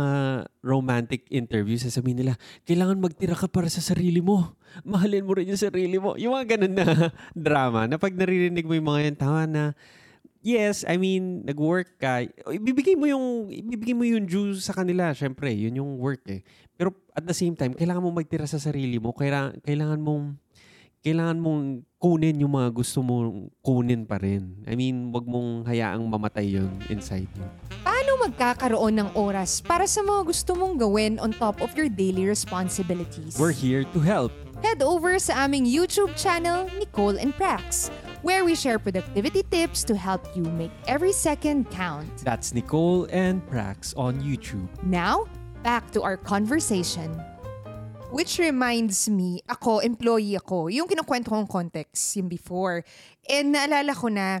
[0.64, 4.56] romantic interviews, sasabihin nila, kailangan magtira ka para sa sarili mo.
[4.80, 6.16] Mahalin mo rin yung sarili mo.
[6.16, 9.64] Yung mga ganun na drama, na pag naririnig mo yung mga yan, tama na,
[10.40, 15.52] yes, I mean, nag-work ka, ibibigay mo yung, ibibigay mo yung due sa kanila, syempre,
[15.52, 16.40] yun yung work eh.
[16.80, 20.38] Pero at the same time, kailangan mong magtira sa sarili mo, kailangan, kailangan mong,
[21.06, 24.58] kailangan mong kunin yung mga gusto mong kunin pa rin.
[24.66, 27.46] I mean, wag mong hayaang mamatay yun inside you.
[27.86, 32.26] Paano magkakaroon ng oras para sa mga gusto mong gawin on top of your daily
[32.26, 33.38] responsibilities?
[33.38, 34.34] We're here to help.
[34.66, 37.92] head over sa aming YouTube channel, Nicole and Prax,
[38.26, 42.08] where we share productivity tips to help you make every second count.
[42.24, 44.66] That's Nicole and Prax on YouTube.
[44.82, 45.28] Now,
[45.62, 47.14] back to our conversation.
[48.14, 52.86] Which reminds me, ako, employee ako, yung kinukwento kong context, yung before.
[53.26, 54.40] And naalala ko na,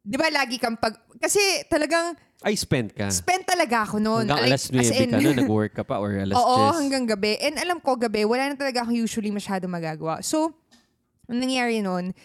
[0.00, 0.96] di ba lagi kang pag...
[1.20, 3.12] Kasi talagang I spent ka.
[3.12, 4.24] spend talaga ako noon.
[4.24, 6.40] Hanggang Like, alas 9 as in- ka na, nag-work ka pa or alas 10.
[6.40, 7.36] Oo, hanggang gabi.
[7.44, 10.24] And alam ko, gabi, wala na talaga akong usually masyado magagawa.
[10.24, 10.56] So,
[11.28, 12.16] ang nangyari nun,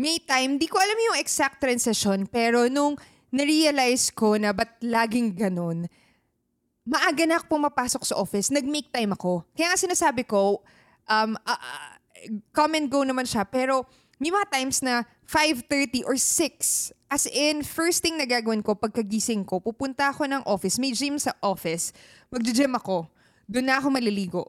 [0.00, 2.96] may time, di ko alam yung exact transition, pero nung
[3.28, 5.84] na-realize ko na ba't laging ganun,
[6.84, 9.44] maaga na ako pumapasok sa office, nag-make time ako.
[9.52, 10.64] Kaya nga sinasabi ko,
[11.06, 11.92] um, ah, ah,
[12.52, 13.84] come and go naman siya, pero
[14.20, 16.92] may mga times na 5.30 or 6.
[17.10, 21.16] As in, first thing na gagawin ko pagkagising ko, pupunta ako ng office, may gym
[21.16, 21.96] sa office,
[22.28, 23.08] magja-gym ako.
[23.50, 24.42] Doon na ako maliligo.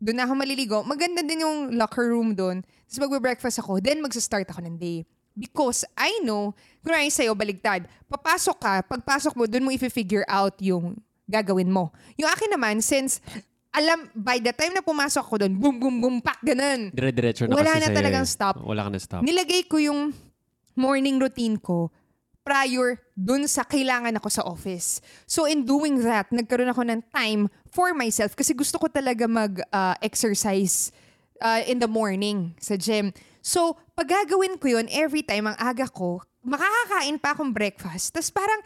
[0.00, 0.78] Doon na ako maliligo.
[0.86, 2.64] Maganda din yung locker room doon.
[2.88, 3.84] Tapos magbe-breakfast ako.
[3.84, 5.04] Then magsa-start ako ng day.
[5.34, 7.90] Because I know, kunwari sa'yo, baligtad.
[8.06, 11.92] Papasok ka, pagpasok mo, doon mo i-figure out yung gagawin mo.
[12.20, 13.20] Yung akin naman, since
[13.74, 16.94] alam, by the time na pumasok ako doon, boom, boom, boom, pak, ganun.
[16.94, 18.30] Dire-diretso na Wala kasi na sa'yo talagang eh.
[18.30, 18.54] stop.
[18.62, 19.20] Wala ka na stop.
[19.26, 20.14] Nilagay ko yung
[20.78, 21.90] morning routine ko
[22.44, 25.00] prior dun sa kailangan ako sa office.
[25.24, 30.92] So in doing that, nagkaroon ako ng time for myself kasi gusto ko talaga mag-exercise
[31.64, 33.16] in the morning sa gym.
[33.40, 38.12] So pag gagawin ko yun, every time ang aga ko, makakakain pa akong breakfast.
[38.12, 38.60] Tapos parang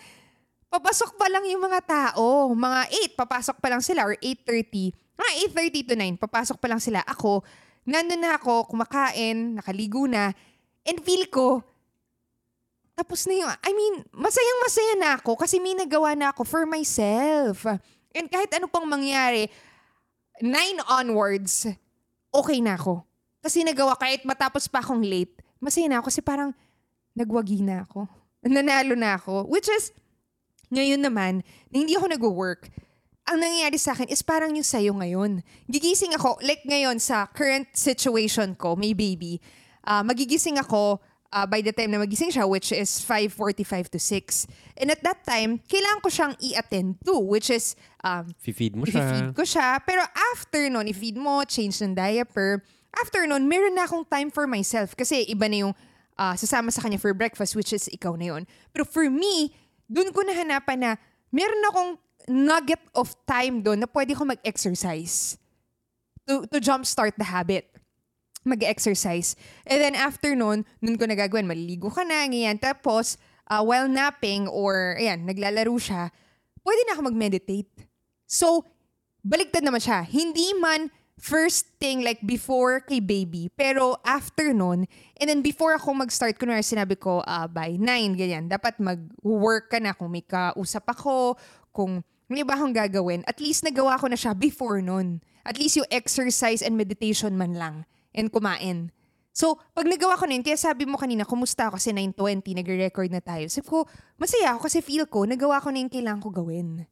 [0.69, 2.53] papasok pa lang yung mga tao.
[2.53, 2.81] Mga
[3.17, 4.93] 8, papasok pa lang sila or 8.30.
[5.19, 7.01] Mga 8.30 to 9, papasok pa lang sila.
[7.05, 7.43] Ako,
[7.89, 10.31] nandun na ako, kumakain, nakaligo na,
[10.85, 11.65] and feel ko,
[12.99, 16.67] tapos na yung, I mean, masayang masaya na ako kasi may nagawa na ako for
[16.67, 17.63] myself.
[18.11, 19.47] And kahit ano pang mangyari,
[20.43, 21.71] nine onwards,
[22.35, 23.07] okay na ako.
[23.39, 26.51] Kasi nagawa, kahit matapos pa akong late, masaya na ako kasi parang
[27.15, 28.11] nagwagi na ako.
[28.51, 29.47] Nanalo na ako.
[29.47, 29.95] Which is,
[30.69, 32.69] ngayon naman, na hindi ako nag-work,
[33.29, 35.45] ang nangyayari sa akin is parang yung sayo ngayon.
[35.69, 39.37] Gigising ako, like ngayon sa current situation ko, may baby,
[39.85, 40.97] uh, magigising ako
[41.33, 44.49] uh, by the time na magising siya, which is 5.45 to 6.
[44.81, 49.05] And at that time, kailangan ko siyang i-attend to, which is, um, Fi-feed mo siya.
[49.05, 49.77] i-feed ko siya.
[49.85, 50.01] Pero
[50.33, 52.65] after nun, i-feed mo, change ng diaper,
[52.97, 54.97] after nun, meron na akong time for myself.
[54.97, 55.75] Kasi iba na yung
[56.17, 58.43] uh, sasama sa kanya for breakfast, which is ikaw na yun.
[58.73, 59.53] Pero for me,
[59.89, 60.91] dun ko nahanapan na
[61.33, 61.91] meron akong
[62.29, 65.41] nugget of time doon na pwede ko mag-exercise
[66.29, 67.67] to, to jumpstart the habit
[68.49, 69.37] mag-exercise.
[69.69, 72.57] And then after nun, nun ko nagagawin, maliligo ka na, ganyan.
[72.57, 73.21] Tapos,
[73.53, 76.09] uh, while napping or, ayan, naglalaro siya,
[76.65, 77.69] pwede na ako mag-meditate.
[78.25, 78.65] So,
[79.21, 80.05] baliktad naman siya.
[80.09, 84.87] Hindi man first thing like before kay baby, pero after nun,
[85.19, 89.83] and then before ako mag-start, kunwari sinabi ko uh, by 9, ganyan, dapat mag-work ka
[89.83, 91.35] na kung may kausap ako,
[91.75, 92.01] kung
[92.31, 95.19] may iba akong gagawin, at least nagawa ko na siya before nun.
[95.49, 97.77] At least yung exercise and meditation man lang
[98.13, 98.93] and kumain.
[99.33, 103.09] So, pag nagawa ko na yun, kaya sabi mo kanina, kumusta ako kasi 9.20, nagre-record
[103.09, 103.47] na tayo.
[103.47, 103.87] Sabi ko,
[104.21, 106.85] masaya ako kasi feel ko, nagawa ko na yung kailangan ko gawin.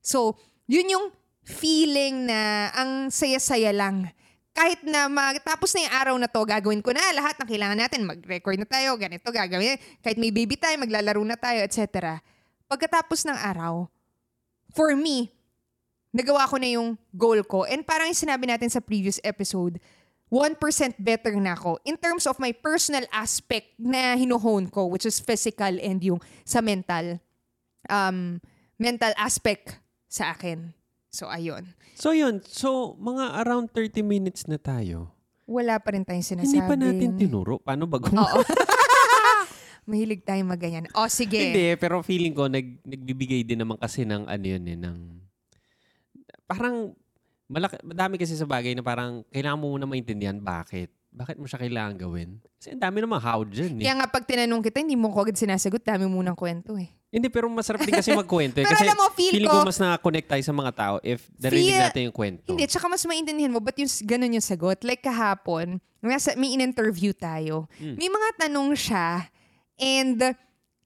[0.00, 0.38] So,
[0.70, 1.06] yun yung
[1.42, 4.10] feeling na ang saya-saya lang.
[4.52, 8.04] Kahit na matapos na yung araw na to, gagawin ko na lahat ng kailangan natin.
[8.04, 9.80] Mag-record na tayo, ganito gagawin.
[10.04, 12.20] Kahit may baby tayo, maglalaro na tayo, etc.
[12.68, 13.88] Pagkatapos ng araw,
[14.76, 15.32] for me,
[16.12, 17.64] nagawa ko na yung goal ko.
[17.64, 19.80] And parang yung sinabi natin sa previous episode,
[20.32, 20.56] 1%
[20.96, 25.72] better na ako in terms of my personal aspect na hinuhone ko, which is physical
[25.80, 27.20] and yung sa mental,
[27.88, 28.40] um,
[28.80, 29.76] mental aspect
[30.08, 30.72] sa akin.
[31.12, 31.68] So, ayun.
[31.92, 32.40] So, yun.
[32.40, 35.12] So, mga around 30 minutes na tayo.
[35.44, 36.56] Wala pa rin tayong sinasabi.
[36.56, 37.60] Hindi pa natin tinuro.
[37.60, 38.00] Paano ba.
[38.00, 38.40] Oo.
[39.92, 40.88] Mahilig tayong maganyan.
[40.96, 41.36] O, sige.
[41.36, 44.96] Hindi, pero feeling ko, nag, nagbibigay din naman kasi ng ano yun eh, ng...
[46.48, 46.96] Parang
[47.44, 50.88] malaki, madami kasi sa bagay na parang kailangan mo muna maintindihan bakit.
[51.12, 52.40] Bakit mo siya kailangan gawin?
[52.56, 53.84] Kasi ang dami naman how dyan eh.
[53.84, 55.84] Kaya nga pag tinanong kita, hindi mo ko agad sinasagot.
[55.84, 56.88] Dami mo ng kwento eh.
[57.12, 58.64] Hindi, pero masarap din kasi magkwento eh.
[58.66, 61.28] Pero kasi alam mo, feel feeling ko- ko mas na-connect tayo sa mga tao if
[61.36, 62.48] narinig Feel- natin yung kwento.
[62.48, 64.80] Hindi, tsaka mas maintindihan mo, ba't yung ganun yung sagot?
[64.80, 67.68] Like kahapon, nasa, may in-interview tayo.
[67.76, 68.00] Hmm.
[68.00, 69.28] May mga tanong siya,
[69.76, 70.18] and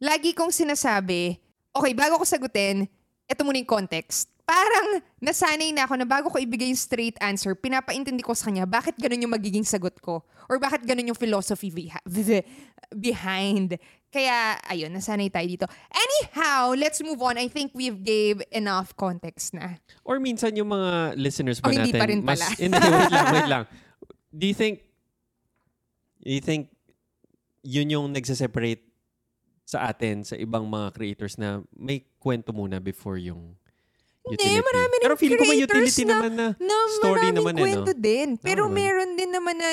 [0.03, 1.39] lagi kong sinasabi,
[1.71, 2.91] okay, bago ko sagutin,
[3.27, 4.27] ito muna yung context.
[4.47, 8.63] Parang nasanay na ako na bago ko ibigay yung straight answer, pinapaintindi ko sa kanya
[8.63, 10.23] bakit ganun yung magiging sagot ko.
[10.47, 11.99] Or bakit ganun yung philosophy beha-
[12.95, 13.75] behind.
[14.07, 15.67] Kaya, ayun, nasanay tayo dito.
[15.91, 17.35] Anyhow, let's move on.
[17.35, 19.83] I think we've gave enough context na.
[20.07, 22.47] Or minsan yung mga listeners ba Oh, hindi natin, pa rin mas, pala.
[22.63, 23.65] hindi, wait lang, wait lang.
[24.31, 24.87] Do you think,
[26.23, 26.71] do you think
[27.67, 28.87] yun yung nagse-separate
[29.67, 33.59] sa atin, sa ibang mga creators na may kwento muna before yung
[34.27, 37.75] Hindi, marami rin Pero feeling ko may utility na- naman na, na story naman eh,
[37.79, 37.87] no?
[37.95, 38.29] din.
[38.37, 38.75] Pero naman.
[38.75, 39.71] meron din naman na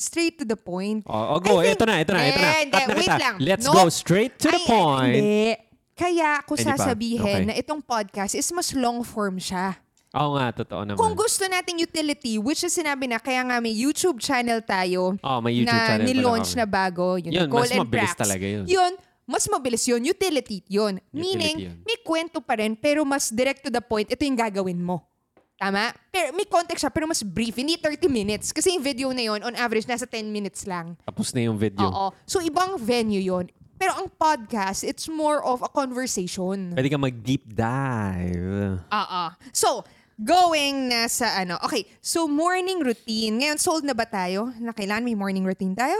[0.00, 1.04] straight to the point.
[1.04, 1.60] Oh, oh, go.
[1.60, 2.50] Think- Ito na, ito na, ito na.
[2.64, 3.16] Cut na wait kita.
[3.20, 3.34] lang.
[3.36, 3.76] Let's No.
[3.76, 5.16] go straight to the Ay, point.
[5.20, 5.44] Hindi.
[5.92, 6.70] Kaya ko Hindi pa.
[6.72, 7.44] sasabihin Okay.
[7.44, 9.76] na itong podcast is mas long form siya.
[10.10, 10.98] Oo nga, totoo naman.
[10.98, 15.38] Kung gusto nating utility, which is sinabi na, kaya nga may YouTube channel tayo oh,
[15.38, 18.18] may YouTube na channel nilaunch na bago, yung Yun, Nicole mas mabilis Prax.
[18.18, 18.64] talaga yun.
[18.66, 18.92] Yun,
[19.30, 20.02] mas mabilis yun.
[20.02, 20.98] Utility yun.
[20.98, 21.76] Utility Meaning, yun.
[21.86, 25.06] may kwento pa rin, pero mas direct to the point, ito yung gagawin mo.
[25.60, 25.92] Tama?
[26.08, 27.54] Pero may context siya, pero mas brief.
[27.54, 28.48] Hindi 30 minutes.
[28.48, 30.96] Kasi yung video na yun, on average, nasa 10 minutes lang.
[31.04, 31.84] Tapos na yung video.
[31.84, 32.16] Oo.
[32.24, 33.52] So, ibang venue yun.
[33.76, 36.72] Pero ang podcast, it's more of a conversation.
[36.72, 38.80] Pwede ka mag-deep dive.
[38.88, 39.22] Oo.
[39.52, 39.84] So,
[40.20, 41.56] going na sa ano.
[41.64, 43.40] Okay, so morning routine.
[43.40, 44.52] Ngayon, sold na ba tayo?
[44.60, 45.96] Na kailan may morning routine tayo?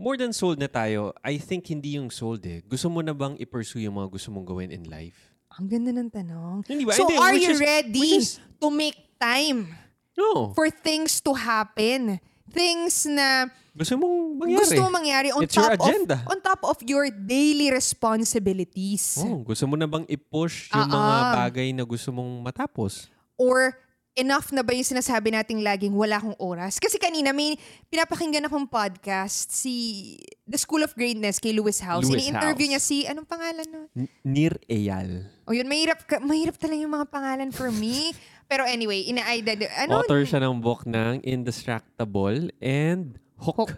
[0.00, 2.64] More than sold na tayo, I think hindi yung sold eh.
[2.64, 5.36] Gusto mo na bang i-pursue yung mga gusto mong gawin in life?
[5.60, 6.64] Ang ganda ng tanong.
[6.64, 6.96] Hindi ba?
[6.96, 9.68] So, Hindi, are you is- ready is- to make time
[10.16, 10.56] No.
[10.56, 12.16] for things to happen?
[12.48, 14.58] Things na Gusto mong mangyari.
[14.64, 16.16] gusto mo mangyari on It's top agenda.
[16.24, 19.20] of on top of your daily responsibilities.
[19.20, 21.32] Oh, gusto mo na bang i-push yung Ah, mga ah.
[21.44, 23.06] bagay na gusto mong matapos?
[23.36, 23.76] Or
[24.14, 26.82] enough na ba yung sinasabi nating laging wala akong oras?
[26.82, 27.54] Kasi kanina may
[27.88, 32.06] pinapakinggan akong podcast si The School of Greatness kay Lewis House.
[32.06, 32.72] Lewis Ini-interview House.
[32.74, 33.86] niya si, anong pangalan nun?
[33.94, 35.30] N- Nir Eyal.
[35.46, 38.10] O yun, mahirap, ka- mahirap talaga yung mga pangalan for me.
[38.50, 39.86] Pero anyway, ina-identify.
[39.86, 40.02] Ano?
[40.02, 43.56] Author siya ng book ng Indestructible and Hook.
[43.56, 43.72] Hook.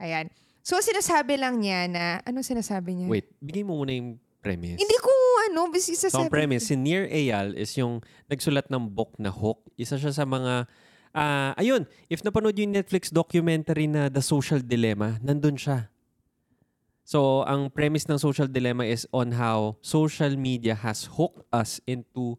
[0.00, 0.32] Ayan.
[0.64, 3.06] So, sinasabi lang niya na, ano sinasabi niya?
[3.12, 4.80] Wait, bigay mo muna yung premise.
[4.80, 5.12] Hindi ko,
[5.50, 6.26] ano, sasabi.
[6.26, 9.66] ang premise, si Nir Eyal is yung nagsulat ng book na Hook.
[9.74, 10.70] Isa siya sa mga,
[11.12, 15.90] ah, ayun, if napanood yung Netflix documentary na The Social Dilemma, nandun siya.
[17.02, 22.38] So, ang premise ng Social Dilemma is on how social media has hooked us into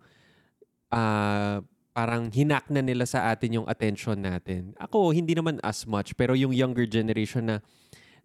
[0.95, 1.60] ah,
[1.91, 4.71] parang hinak na nila sa atin yung attention natin.
[4.80, 7.58] Ako, hindi naman as much, pero yung younger generation na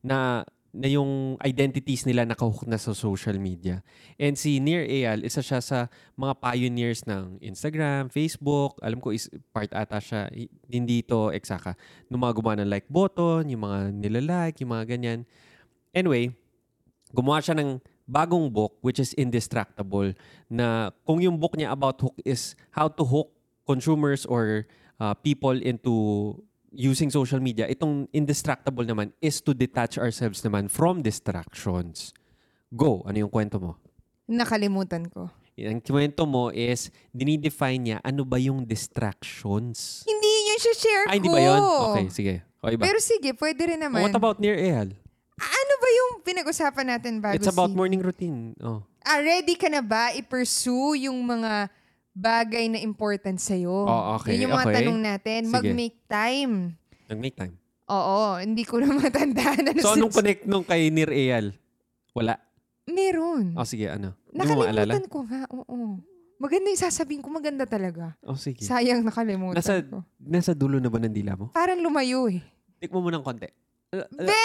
[0.07, 0.47] na
[0.77, 3.81] na yung identities nila nakahook na sa social media.
[4.21, 8.77] And si Nir Eyal, isa siya sa mga pioneers ng Instagram, Facebook.
[8.85, 11.73] Alam ko, is part ata siya, hi- hindi to eksaka.
[12.13, 15.21] Nung mga gumawa ng like button, yung mga nilalike, yung mga ganyan.
[15.97, 16.29] Anyway,
[17.17, 20.15] gumawa siya ng bagong book which is Indestructible
[20.47, 23.33] na kung yung book niya about hook is how to hook
[23.67, 24.69] consumers or
[25.03, 26.37] uh, people into
[26.77, 32.13] using social media, itong Indestructible naman is to detach ourselves naman from distractions.
[32.71, 33.81] Go, ano yung kwento mo?
[34.29, 35.33] Nakalimutan ko.
[35.57, 40.05] Ang kwento mo is, dinidefine niya ano ba yung distractions.
[40.05, 41.11] Hindi yun yung share ko.
[41.11, 41.61] Ay, hindi ba yun?
[41.65, 42.35] Okay, sige.
[42.61, 42.83] O iba.
[42.85, 44.05] Pero sige, pwede rin naman.
[44.05, 44.93] What about near Ehal?
[45.37, 48.57] ano ba yung pinag-usapan natin bago It's about si- morning routine.
[48.65, 48.81] Oh.
[49.07, 51.71] Ah, ready ka na ba i-pursue yung mga
[52.17, 53.85] bagay na important sa'yo?
[53.85, 54.77] Oh, okay, Yun yung mga okay.
[54.81, 55.41] tanong natin.
[55.45, 55.53] Sige.
[55.53, 56.53] Mag-make time.
[57.07, 57.55] Nag-make time.
[57.87, 59.63] Oo, hindi ko na matandaan.
[59.71, 61.53] Ano So, anong connect nung kay Nir Eyal?
[62.17, 62.41] Wala.
[62.89, 63.53] Meron.
[63.53, 64.17] O, sige, ano?
[64.33, 66.01] Nakalimutan ko nga, oo.
[66.37, 68.17] Maganda yung sasabihin ko, maganda talaga.
[68.25, 68.65] O, sige.
[68.65, 70.01] Sayang nakalimutan Nasa, ko.
[70.19, 71.53] nasa dulo na ba ng dila mo?
[71.53, 72.41] Parang lumayo eh.
[72.81, 73.49] Tik mo muna ng konti.
[73.93, 74.45] Uh, uh, Be!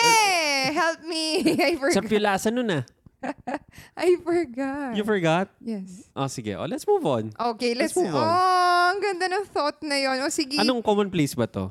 [0.72, 1.24] Help me!
[1.72, 2.08] I Sa forgot.
[2.08, 2.84] pilasa nun ah.
[3.98, 4.98] I forgot.
[4.98, 5.48] You forgot?
[5.62, 6.10] yes.
[6.18, 6.58] O, sige.
[6.58, 7.30] O, let's move on.
[7.56, 8.26] Okay, let's, Let's move on.
[8.26, 10.18] Oh, ang ganda ng thought na yon.
[10.26, 10.58] O sige.
[10.58, 11.70] Anong commonplace ba to?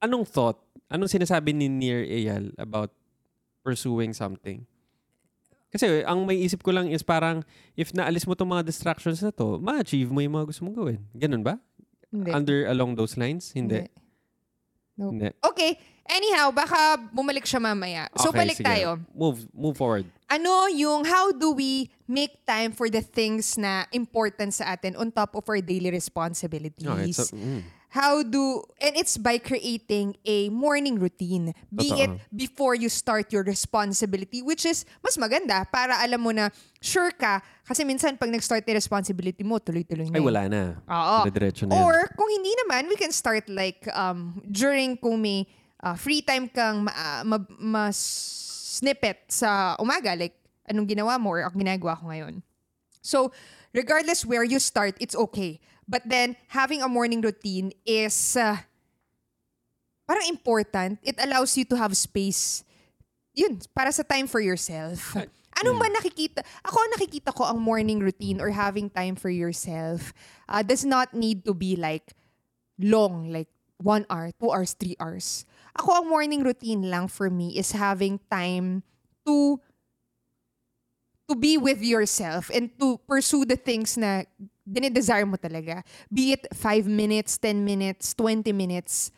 [0.00, 0.60] Anong thought?
[0.90, 2.92] Anong sinasabi ni Nir Eyal about
[3.64, 4.64] pursuing something?
[5.70, 7.46] Kasi ang may isip ko lang is parang
[7.78, 11.00] if naalis mo tong mga distractions na to, ma-achieve mo yung mga gusto mong gawin.
[11.14, 11.62] Ganun ba?
[12.10, 12.30] Hindi.
[12.34, 13.54] Under along those lines?
[13.54, 13.86] Hindi.
[14.98, 15.14] Nope.
[15.14, 15.30] Hindi.
[15.46, 15.78] Okay.
[16.10, 18.10] Anyhow, baka bumalik siya mamaya.
[18.18, 18.66] So, Okay, balik sige.
[18.66, 18.98] tayo.
[19.14, 20.10] Move, move forward.
[20.26, 25.14] Ano yung how do we make time for the things na important sa atin on
[25.14, 26.86] top of our daily responsibilities?
[26.86, 27.62] Okay, so, mm.
[27.90, 31.50] How do, and it's by creating a morning routine.
[31.74, 31.98] Be Totoo.
[31.98, 37.10] it before you start your responsibility, which is mas maganda para alam mo na sure
[37.10, 37.42] ka.
[37.66, 40.26] Kasi minsan pag nag-start yung responsibility mo, tuloy-tuloy na Ay, yun.
[40.30, 40.62] wala na.
[40.86, 41.16] Oo.
[41.26, 41.82] Dire-diretso na yan.
[41.82, 45.42] Or kung hindi naman, we can start like um, during kung may
[45.82, 47.96] uh, free time kang ma- ah, ma- mas
[48.80, 50.36] snippet sa umaga, like
[50.68, 52.40] anong ginawa mo or ang ginagawa ko ngayon.
[53.02, 53.32] So,
[53.72, 55.58] regardless where you start, it's okay.
[55.88, 58.62] But then, having a morning routine is uh,
[60.06, 61.02] parang important.
[61.02, 62.62] It allows you to have space.
[63.34, 65.16] Yun, para sa time for yourself.
[65.60, 66.40] Anong ba nakikita?
[66.64, 70.14] Ako nakikita ko ang morning routine or having time for yourself
[70.48, 72.14] uh, does not need to be like
[72.78, 75.44] long, like one hour, two hours, three hours.
[75.78, 78.82] Ako ang morning routine lang for me is having time
[79.26, 79.60] to
[81.30, 84.26] to be with yourself and to pursue the things na
[84.66, 85.86] dinidesire mo talaga.
[86.10, 89.14] Be it 5 minutes, 10 minutes, 20 minutes.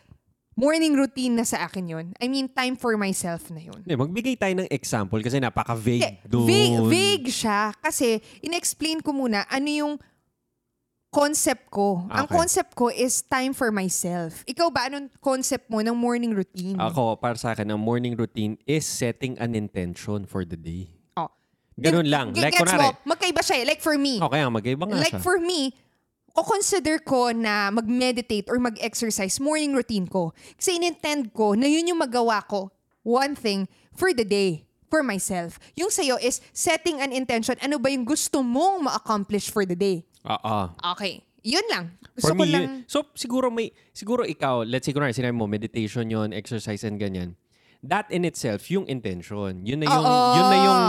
[0.52, 2.06] Morning routine na sa akin yun.
[2.20, 3.80] I mean, time for myself na yun.
[3.88, 6.44] Hindi, magbigay tayo ng example kasi napaka-vague doon.
[6.44, 9.94] Vague, vague siya kasi in-explain ko muna ano yung
[11.12, 12.08] concept ko.
[12.08, 12.34] Ang Okay.
[12.34, 14.40] concept ko is time for myself.
[14.48, 16.80] Ikaw ba, anong concept mo ng morning routine?
[16.80, 20.88] Ako, para sa akin, ang morning routine is setting an intention for the day.
[21.14, 21.28] Oh.
[21.76, 22.32] Ganun lang.
[22.32, 23.64] get- Like, kunwari, mo, magkaiba siya eh.
[23.68, 24.18] Like for me.
[24.18, 25.20] okay, nga, mag-iba nga like siya.
[25.20, 25.76] for me,
[26.32, 30.32] ko-consider ko na mag-meditate or mag-exercise morning routine ko.
[30.56, 32.72] Kasi in-intend ko na yun yung magawa ko.
[33.04, 34.64] One thing for the day.
[34.88, 35.56] For myself.
[35.72, 37.56] Yung sa'yo is setting an intention.
[37.64, 40.04] Ano ba yung gusto mong ma-accomplish for the day?
[40.24, 40.58] Oo.
[40.94, 41.22] Okay.
[41.42, 41.98] Yun lang.
[42.14, 42.86] Gusto For ko me, lang.
[42.86, 47.34] so siguro may, siguro ikaw, let's say, kunwari, sinabi mo, meditation yon exercise and ganyan.
[47.82, 49.66] That in itself, yung intention.
[49.66, 50.34] Yun na yung, Oo.
[50.38, 50.82] yun na yung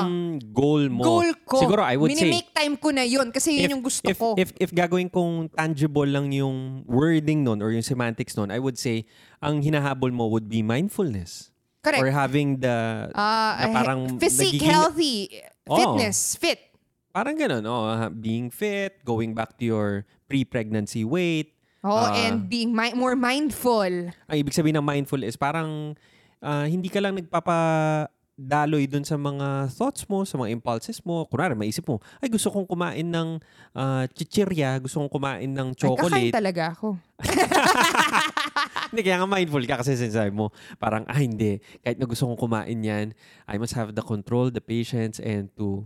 [0.53, 1.01] goal mo.
[1.01, 1.57] Goal ko.
[1.57, 4.37] Siguro, I would say, Minimake time ko na yun kasi yun yung gusto if, ko.
[4.37, 8.77] If, if gagawin kong tangible lang yung wording nun or yung semantics nun, I would
[8.77, 9.09] say,
[9.41, 11.49] ang hinahabol mo would be mindfulness.
[11.81, 11.97] Correct.
[11.97, 15.17] Or having the, Ah, na parang physique, nagiging- healthy,
[15.65, 15.73] Oo.
[15.73, 16.61] fitness, fit.
[17.13, 21.53] Parang ganun, oh, being fit, going back to your pre-pregnancy weight.
[21.85, 22.17] Oh, Ah.
[22.17, 24.09] and being mi- more mindful.
[24.09, 25.93] Ang ibig sabihin ng mindful is parang
[26.41, 27.53] ah, hindi ka lang nagpapa
[28.33, 31.29] daloy dun sa mga thoughts mo, sa mga impulses mo.
[31.29, 33.37] Kunwari, maisip mo, ay gusto kong kumain ng
[33.77, 36.09] uh, chichirya, gusto kong kumain ng Ay, chocolate.
[36.09, 36.97] kakain talaga ako.
[38.89, 42.41] hindi, kaya nga mindful ka kasi sinasabi mo, parang, ah hindi, kahit na gusto kong
[42.41, 43.07] kumain yan,
[43.45, 45.85] I must have the control, the patience, and to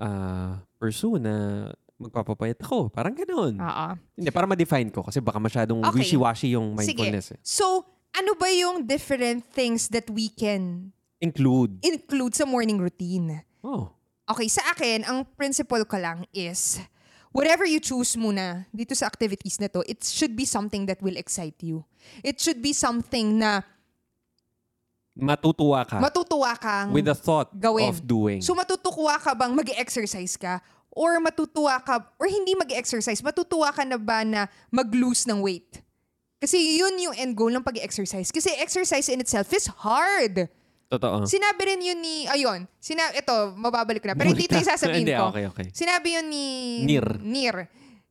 [0.00, 1.68] uh, pursue na
[2.00, 2.88] magpapapayat ako.
[2.88, 3.60] Parang ganun.
[3.60, 3.86] Oo.
[4.16, 6.00] Hindi, para ma-define ko kasi baka masyadong Okay.
[6.00, 7.36] wishy-washy yung mindfulness.
[7.36, 7.38] Eh.
[7.44, 7.84] So,
[8.16, 10.90] ano ba yung different things that we can
[11.20, 11.84] Include.
[11.84, 13.44] include sa morning routine?
[13.60, 13.92] Oh.
[14.24, 16.80] Okay, sa akin, ang principle ko lang is,
[17.36, 21.20] whatever you choose muna dito sa activities na to, it should be something that will
[21.20, 21.84] excite you.
[22.24, 23.60] It should be something na
[25.18, 27.90] Matutuwa ka matutuwa kang with the thought gawin.
[27.90, 28.38] of doing.
[28.40, 30.62] So matutuwa ka bang mag-exercise ka?
[30.90, 35.82] Or matutuwa ka, or hindi mag-exercise, matutuwa ka na ba na mag-lose ng weight?
[36.42, 38.32] Kasi yun yung end goal ng pag-exercise.
[38.34, 40.50] Kasi exercise in itself is hard.
[40.90, 41.22] Totoo.
[41.22, 44.18] Sinabi rin yun ni, ayun, sina, ito, mababalik na.
[44.18, 45.30] Pero hindi ito yung sasabihin Hindi, ko.
[45.30, 45.66] okay, okay.
[45.70, 46.46] Sinabi yun ni...
[46.82, 47.06] Nir.
[47.22, 47.56] Nir.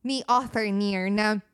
[0.00, 1.44] Ni author Nir na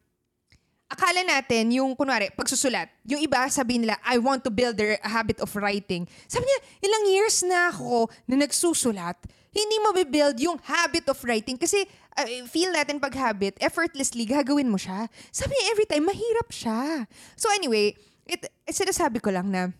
[0.86, 5.42] akala natin yung, kunwari, pagsusulat, yung iba sabihin nila, I want to build a habit
[5.42, 6.06] of writing.
[6.30, 9.18] Sabi niya, ilang years na ako na nagsusulat,
[9.50, 14.68] hindi mo build yung habit of writing kasi uh, feel natin pag habit, effortlessly gagawin
[14.68, 15.10] mo siya.
[15.34, 17.08] Sabi niya, every time, mahirap siya.
[17.34, 17.96] So anyway,
[18.28, 19.72] it, sinasabi ko lang na,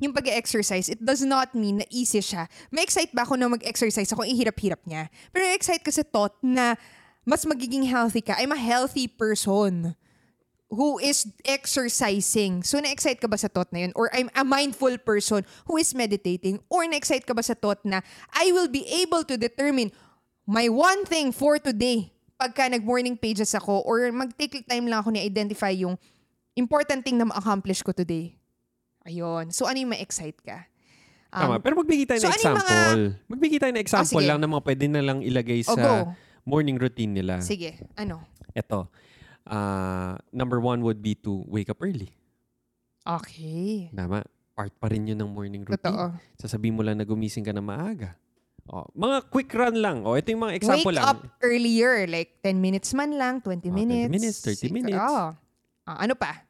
[0.00, 2.48] yung pag-exercise, it does not mean na easy siya.
[2.72, 5.12] Ma-excite ba ako na mag-exercise ako, ihirap-hirap niya.
[5.28, 6.74] Pero excite ka sa thought na
[7.28, 8.32] mas magiging healthy ka.
[8.40, 9.92] I'm a healthy person
[10.70, 12.62] who is exercising.
[12.62, 13.92] So, na-excite ka ba sa thought na yun?
[13.98, 16.62] Or I'm a mindful person who is meditating?
[16.70, 19.90] Or na-excite ka ba sa thought na I will be able to determine
[20.46, 25.20] my one thing for today pagka nag-morning pages ako or mag-take time lang ako ni
[25.20, 26.00] identify yung
[26.56, 28.38] important thing na ma-accomplish ko today.
[29.04, 29.50] Ayun.
[29.50, 30.70] So, ano yung ma-excite ka?
[31.34, 31.54] Um, Tama.
[31.62, 33.02] Pero magbigay tayo so ng ano example.
[33.26, 34.28] Magbigay tayo ng example sige.
[34.30, 35.94] lang na mga pwede na lang ilagay O, sa go.
[36.46, 37.38] morning routine nila.
[37.42, 37.78] Sige.
[37.94, 38.22] Ano?
[38.54, 38.90] Ito.
[39.50, 42.14] Ah, number one would be to wake up early.
[43.02, 43.90] Okay.
[43.90, 44.22] Tama.
[44.54, 45.82] Part pa rin yun ng morning routine.
[45.82, 46.14] Totoo.
[46.38, 48.14] Sasabihin mo lang na gumising ka na maaga.
[48.70, 50.06] Oh, mga quick run lang.
[50.06, 51.06] Oh, ito yung mga example Wake lang.
[51.10, 52.06] up earlier.
[52.06, 54.10] Like 10 minutes man lang, 20 Oh, 20 minutes.
[54.14, 54.70] minutes, 30 Sige.
[54.70, 55.00] minutes.
[55.02, 55.34] Oh.
[55.82, 56.46] Ah, ano pa?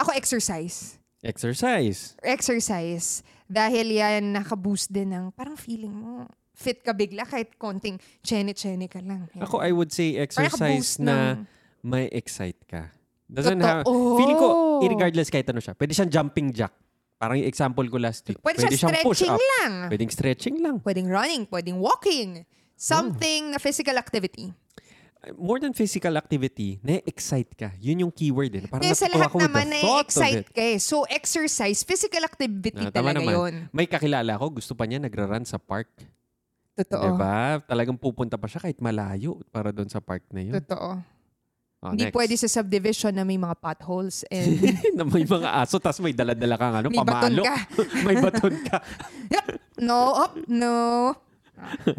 [0.00, 0.96] Ako exercise.
[1.20, 2.16] Exercise.
[2.24, 3.20] Exercise.
[3.44, 6.24] Dahil yan nakaboost din ng parang feeling mo
[6.54, 9.28] fit ka bigla kahit konting chene-chene ka lang.
[9.32, 9.44] Yan.
[9.44, 11.44] Ako, I would say exercise na ng-
[11.82, 12.92] may excite ka.
[13.30, 13.86] Doesn't Totoo.
[13.86, 14.48] have, feeling ko,
[14.82, 16.74] regardless kahit ano siya, pwede siyang jumping jack.
[17.20, 18.40] Parang yung example ko last week.
[18.40, 19.42] Pwede, siya siyang push stretching up.
[19.60, 19.72] lang.
[19.92, 20.76] Pwedeng stretching lang.
[20.80, 22.42] Pwedeng running, pwedeng walking.
[22.74, 24.50] Something na physical activity.
[25.36, 27.76] More than physical activity, na-excite ka.
[27.76, 28.64] Yun yung keyword eh.
[28.64, 30.56] Parang sa lahat naman na-excite it.
[30.56, 30.80] ka eh.
[30.80, 33.36] So exercise, physical activity Ah, tama talaga naman.
[33.36, 33.52] yun.
[33.68, 35.92] May kakilala ko, gusto pa niya nagra-run sa park.
[36.72, 37.04] Totoo.
[37.04, 37.60] Diba?
[37.68, 40.56] Talagang pupunta pa siya kahit malayo para doon sa park na yun.
[40.56, 41.19] Totoo.
[41.80, 42.16] Oh, Hindi next.
[42.20, 44.60] pwede sa subdivision na may mga potholes and
[45.00, 47.42] na may mga aso, tapos may daladala kang ano, may baton pamalo.
[47.48, 47.56] ka.
[48.06, 48.76] may baton ka.
[49.32, 49.46] Yup.
[49.80, 50.74] No, up, no.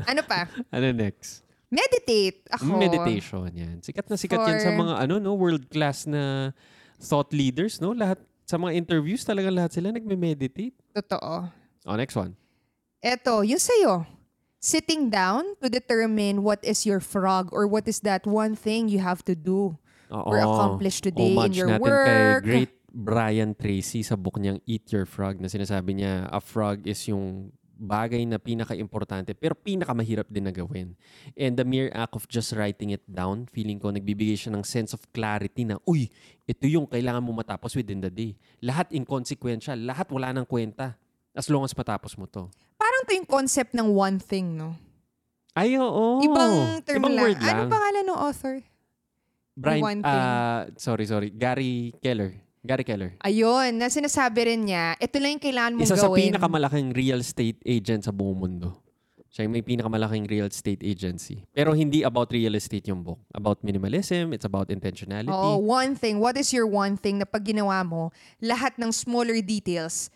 [0.06, 0.46] Ano pa?
[0.70, 1.42] Ano next?
[1.74, 2.46] Meditate.
[2.54, 2.78] Ako.
[2.78, 3.82] Meditation, yan.
[3.82, 6.54] Sikat na sikat yan sa For- mga ano no, world class na
[7.02, 7.98] thought leaders, no?
[7.98, 10.78] Lahat sa mga interviews talaga lahat sila nagme-meditate.
[10.94, 11.50] Totoo.
[11.90, 12.38] Oh, next one.
[13.02, 14.06] Eto, yung sa'yo.
[14.62, 19.02] Sitting down to determine what is your frog or what is that one thing you
[19.02, 19.74] have to do
[20.14, 20.22] Oo.
[20.22, 22.06] or accomplish today in your natin work.
[22.06, 26.86] kay great Brian Tracy sa book niyang Eat Your Frog na sinasabi niya, a frog
[26.86, 30.94] is yung bagay na pinaka-importante pero pinaka-mahirap din na gawin.
[31.34, 34.94] And the mere act of just writing it down, feeling ko nagbibigay siya ng sense
[34.94, 36.06] of clarity na, uy,
[36.46, 38.38] ito yung kailangan mo matapos within the day.
[38.62, 40.94] Lahat inconsequential, lahat wala nang kwenta.
[41.34, 42.46] As long as matapos mo to.
[43.02, 44.78] Parang to yung concept ng one thing, no?
[45.58, 46.22] Ay, oo.
[46.22, 47.24] Ibang term Ibang lang.
[47.26, 47.70] word Ano lang.
[47.74, 48.56] pangalan ng author?
[49.58, 50.22] Brian, one thing?
[50.22, 51.34] ah, sorry, sorry.
[51.34, 52.38] Gary Keller.
[52.62, 53.18] Gary Keller.
[53.26, 56.30] Ayun, na sinasabi rin niya, ito lang yung kailangan mong Isa sa gawin.
[56.30, 58.78] pinakamalaking real estate agent sa buong mundo.
[59.34, 61.42] Siya yung may pinakamalaking real estate agency.
[61.52, 63.18] Pero hindi about real estate yung book.
[63.34, 65.34] About minimalism, it's about intentionality.
[65.34, 66.22] Oo, one thing.
[66.22, 70.14] What is your one thing na pag ginawa mo, lahat ng smaller details,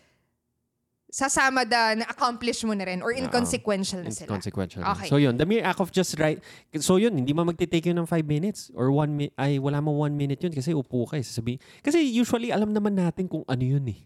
[1.16, 4.36] sasama da, na-accomplish mo na rin or inconsequential na sila.
[4.36, 4.84] consequential.
[4.84, 5.08] Okay.
[5.08, 6.44] So yun, the mere act of just write.
[6.76, 9.32] So yun, hindi mo magte-take yun ng five minutes or one minute.
[9.40, 11.24] Ay, wala mo one minute yun kasi upo ka eh.
[11.24, 11.56] Sasabihin.
[11.80, 14.04] Kasi usually, alam naman natin kung ano yun eh.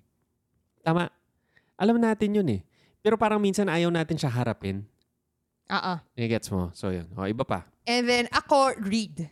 [0.86, 1.10] Tama.
[1.74, 2.62] Alam natin yun eh.
[3.02, 4.86] Pero parang minsan ayaw natin siya harapin.
[5.66, 5.94] Oo.
[6.14, 6.70] Eh, gets mo?
[6.78, 7.10] So yun.
[7.18, 7.66] O, iba pa.
[7.90, 9.26] And then, ako, read.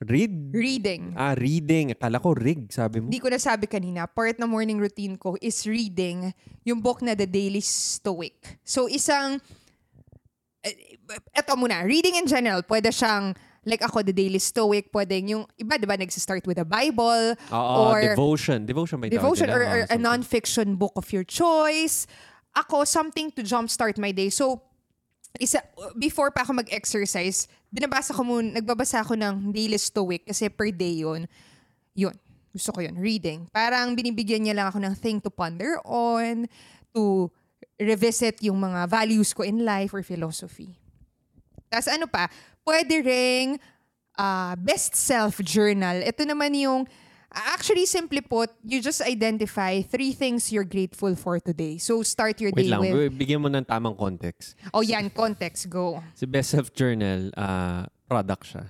[0.00, 0.56] Read?
[0.56, 1.12] Reading.
[1.12, 1.92] Ah, reading.
[1.92, 3.12] Akala ko rig, sabi mo.
[3.12, 6.32] Hindi ko nasabi kanina, part ng morning routine ko is reading
[6.64, 8.64] yung book na The Daily Stoic.
[8.64, 9.36] So, isang,
[10.64, 10.96] eh,
[11.36, 13.36] eto muna, reading in general, pwede siyang,
[13.68, 17.92] like ako, The Daily Stoic, pwede yung, iba, di ba, nag-start with a Bible, Oo,
[17.92, 18.64] or devotion.
[18.64, 22.08] Devotion tawag devotion, or, or a non-fiction book of your choice.
[22.56, 24.32] Ako, something to jumpstart my day.
[24.32, 24.64] So,
[25.38, 25.62] isa,
[25.94, 31.06] before pa ako mag-exercise, binabasa ko muna, nagbabasa ako ng Daily Stoic kasi per day
[31.06, 31.30] yun.
[31.94, 32.16] Yun.
[32.50, 32.98] Gusto ko yun.
[32.98, 33.46] Reading.
[33.54, 36.50] Parang binibigyan niya lang ako ng thing to ponder on,
[36.90, 37.30] to
[37.78, 40.74] revisit yung mga values ko in life or philosophy.
[41.70, 42.26] Tapos ano pa,
[42.66, 43.56] pwede ring
[44.18, 46.02] ah, best self journal.
[46.02, 46.84] Ito naman yung,
[47.32, 51.78] actually simply put, you just identify three things you're grateful for today.
[51.78, 54.58] So start your Wait day lang, with, bigyan mo ng tamang context.
[54.74, 56.02] oh yan, context, go.
[56.14, 58.64] Si Best Self Journal, ah, product siya.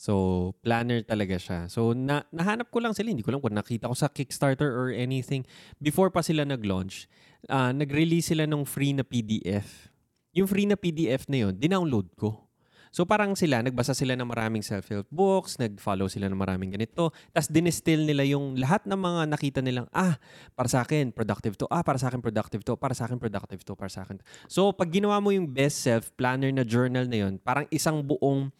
[0.00, 1.68] So, planner talaga siya.
[1.68, 3.12] So, na, nahanap ko lang sila.
[3.12, 5.44] Hindi ko lang kung nakita ko sa Kickstarter or anything.
[5.76, 7.04] Before pa sila nag-launch,
[7.52, 9.92] ah, nag-release sila ng free na PDF.
[10.32, 12.48] Yung free na PDF na yun, dinownload ko.
[12.90, 17.46] So parang sila, nagbasa sila ng maraming self-help books, nag-follow sila ng maraming ganito, tapos
[17.46, 20.18] dinistil nila yung lahat ng mga nakita nilang, ah,
[20.58, 23.62] para sa akin, productive to, ah, para sa akin, productive to, para sa akin, productive
[23.62, 24.18] to, para sa akin.
[24.50, 28.50] So pag ginawa mo yung best self-planner na journal na yun, parang isang buong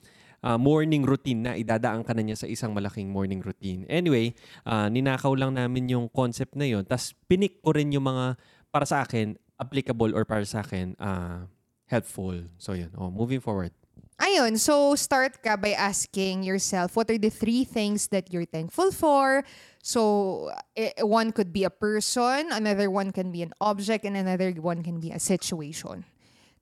[0.47, 3.83] ah, morning routine na idadaan ka na niya sa isang malaking morning routine.
[3.91, 8.39] Anyway, ah, ninakaw lang namin yung concept na yun, tapos pinik ko rin yung mga,
[8.71, 11.51] para sa akin, applicable or para sa akin, ah,
[11.91, 12.47] helpful.
[12.63, 13.75] So yun, oh, moving forward.
[14.21, 18.93] Ayun, so start ka by asking yourself what are the three things that you're thankful
[18.93, 19.41] for.
[19.81, 24.53] So eh, one could be a person, another one can be an object, and another
[24.61, 26.05] one can be a situation.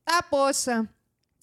[0.06, 0.86] Tapos, uh,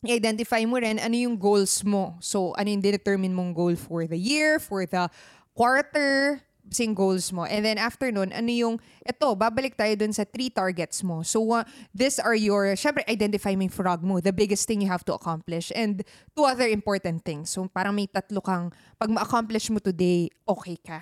[0.08, 2.16] i-identify mo rin ano yung goals mo.
[2.24, 5.12] So, ano yung determine mong goal for the year, for the
[5.52, 6.40] quarter,
[6.70, 7.46] sing goals mo.
[7.46, 11.22] And then after nun, ano yung, eto, babalik tayo dun sa three targets mo.
[11.22, 11.64] So, uh,
[11.94, 15.14] these are your, syempre, identify mo yung frog mo, the biggest thing you have to
[15.14, 15.72] accomplish.
[15.76, 16.02] And
[16.34, 17.54] two other important things.
[17.54, 21.02] So, parang may tatlo kang, pag ma-accomplish mo today, okay ka.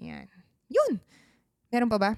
[0.00, 0.26] Yan.
[0.72, 1.00] Yun.
[1.72, 2.10] Meron pa ba?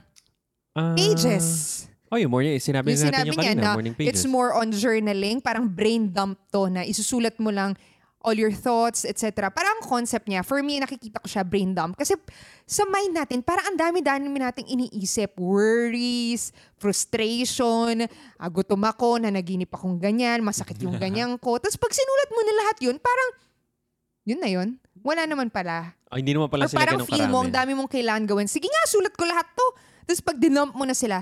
[0.74, 1.86] Ah, Pages.
[2.14, 4.22] Oh, yung morning, sinabi Yung natin sinabi yung kanina, na morning pages.
[4.22, 7.74] it's more on journaling, parang brain dump to na isusulat mo lang
[8.24, 9.52] all your thoughts, etc.
[9.52, 11.94] Parang ang concept niya, for me, nakikita ko siya brain dump.
[11.94, 12.16] Kasi
[12.64, 15.36] sa mind natin, parang ang dami-dami nating iniisip.
[15.36, 16.50] Worries,
[16.80, 18.08] frustration,
[18.40, 21.60] ah, gutom ako, nanaginip akong ganyan, masakit yung ganyan ko.
[21.60, 23.30] Tapos pag sinulat mo na lahat yun, parang,
[24.24, 24.68] yun na yun.
[25.04, 25.92] Wala naman pala.
[26.08, 27.60] Oh, hindi naman pala Or sila parang ganun feel mo, ang karami.
[27.60, 28.48] dami mong kailangan gawin.
[28.48, 29.66] Sige nga, sulat ko lahat to.
[30.08, 31.20] Tapos pag dinump mo na sila,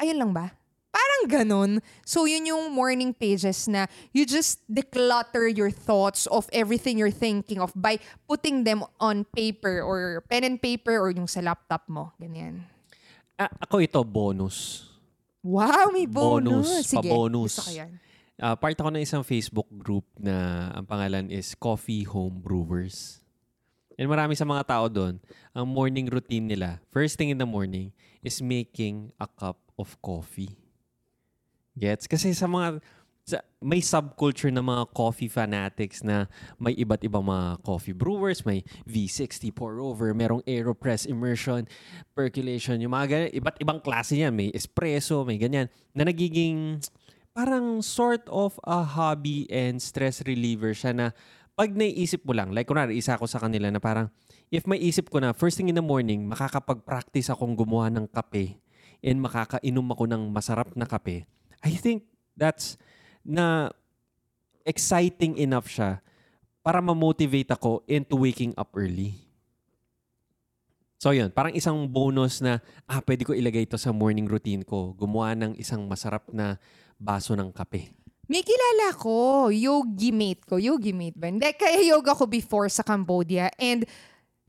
[0.00, 0.48] ayun lang ba?
[0.88, 1.70] Parang ganun.
[2.02, 3.86] So yun yung morning pages na
[4.16, 9.84] you just declutter your thoughts of everything you're thinking of by putting them on paper
[9.84, 12.12] or pen and paper or yung sa laptop mo.
[12.16, 12.64] Ganyan.
[13.38, 14.88] Ah, ako ito, bonus.
[15.44, 16.66] Wow, may bonus.
[16.66, 17.54] Bonus, Sige, pa-bonus.
[17.54, 17.92] gusto ko yan.
[18.38, 23.22] Ah, part ako ng isang Facebook group na ang pangalan is Coffee Home Brewers.
[23.98, 25.18] And marami sa mga tao doon,
[25.50, 27.90] ang morning routine nila, first thing in the morning,
[28.22, 30.67] is making a cup of coffee.
[31.78, 32.10] Gets?
[32.10, 32.82] Kasi sa mga,
[33.22, 36.26] sa, may subculture ng mga coffee fanatics na
[36.58, 41.64] may iba't ibang mga coffee brewers, may V60 pour over, merong AeroPress immersion,
[42.18, 44.34] percolation, yung mga ganyan, iba't ibang klase niyan.
[44.34, 46.82] May espresso, may ganyan, na nagiging
[47.38, 51.06] parang sort of a hobby and stress reliever siya na
[51.58, 54.10] pag naiisip mo lang, like kunwari, isa ako sa kanila na parang,
[54.50, 58.62] if may isip ko na first thing in the morning, makakapag-practice akong gumawa ng kape
[59.02, 61.26] and makakainom ako ng masarap na kape,
[61.64, 62.06] I think
[62.38, 62.78] that's
[63.26, 63.74] na
[64.62, 66.04] exciting enough siya
[66.60, 69.16] para ma-motivate ako into waking up early.
[70.98, 72.58] So yun, parang isang bonus na,
[72.90, 74.92] ah, pwede ko ilagay ito sa morning routine ko.
[74.98, 76.58] Gumawa ng isang masarap na
[76.98, 77.94] baso ng kape.
[78.28, 80.58] May kilala ko, yogi mate ko.
[80.58, 81.30] Yogi mate ba?
[81.30, 83.48] Hindi, kaya yoga ko before sa Cambodia.
[83.56, 83.86] And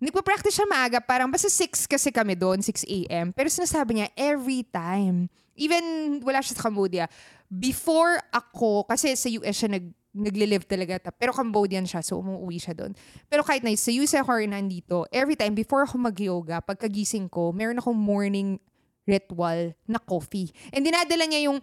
[0.01, 0.99] nagpa-practice siya maaga.
[0.99, 3.31] Parang basta 6 kasi kami doon, 6 a.m.
[3.31, 5.31] Pero sinasabi niya, every time.
[5.59, 5.83] Even
[6.23, 7.05] wala siya sa Cambodia.
[7.45, 10.97] Before ako, kasi sa US siya nag, nagle-live talaga.
[10.97, 12.95] ta- Pero Cambodian siya, so umuwi siya doon.
[13.27, 17.51] Pero kahit na sa US ako or nandito, every time before ako mag-yoga, pagkagising ko,
[17.51, 18.57] meron akong morning
[19.05, 20.49] ritual na coffee.
[20.69, 21.57] And dinadala niya yung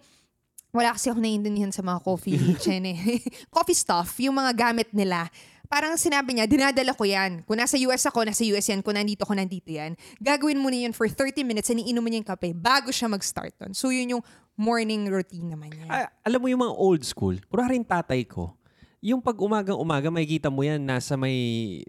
[0.75, 2.99] wala kasi ako naiintindihan sa mga coffee chain eh.
[3.49, 5.25] coffee stuff, yung mga gamit nila.
[5.67, 7.43] Parang sinabi niya, dinadala ko yan.
[7.43, 8.79] Kung nasa US ako, nasa US yan.
[8.79, 9.93] Kung nandito ako, nandito yan.
[10.17, 13.11] Gagawin mo na yun for 30 minutes and iinom mo niya yung kape bago siya
[13.11, 13.75] mag-start doon.
[13.75, 14.23] So yun yung
[14.55, 15.85] morning routine naman niya.
[15.87, 18.57] Ah, alam mo yung mga old school, pura rin tatay ko,
[18.97, 21.37] yung pag umagang-umaga, makikita mo yan, nasa may,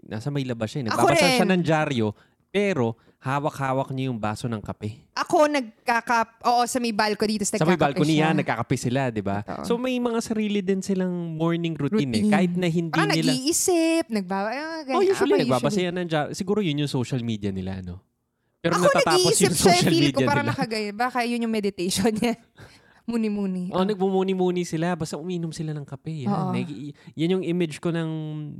[0.05, 0.85] nasa may labas siya.
[0.85, 0.93] eh.
[0.93, 2.07] Nagbabasa siya ng dyaryo,
[2.53, 5.03] pero hawak-hawak niya yung baso ng kape.
[5.11, 6.39] Ako nagkaka...
[6.47, 7.35] Oo, sa may balcony.
[7.35, 8.31] Tapos Sa may balcony siya.
[8.31, 9.43] yan, nagkakape sila, di ba?
[9.43, 9.67] Totoo.
[9.67, 12.23] So may mga sarili din silang morning routine, eh.
[12.23, 12.31] Routine.
[12.31, 13.31] Kahit na hindi Parang nila...
[13.35, 14.49] nag-iisip, nagbaba...
[14.55, 14.95] ah, ganyan.
[14.95, 16.09] Oh, usually Ako nagbabasa yan ng.
[16.31, 17.99] Siguro yun yung social media nila, no?
[18.63, 20.55] Pero Ako natatapos yung siya, social ko media parang nila.
[20.55, 20.91] nakagaya.
[20.95, 22.39] Baka yun yung meditation niya.
[23.09, 23.73] Muni-muni.
[23.73, 24.95] Oh, nagmumuni-muni sila.
[24.95, 26.23] Basta uminom sila ng kape.
[26.23, 26.53] Yan.
[26.55, 28.09] Nag- yan yung image ko ng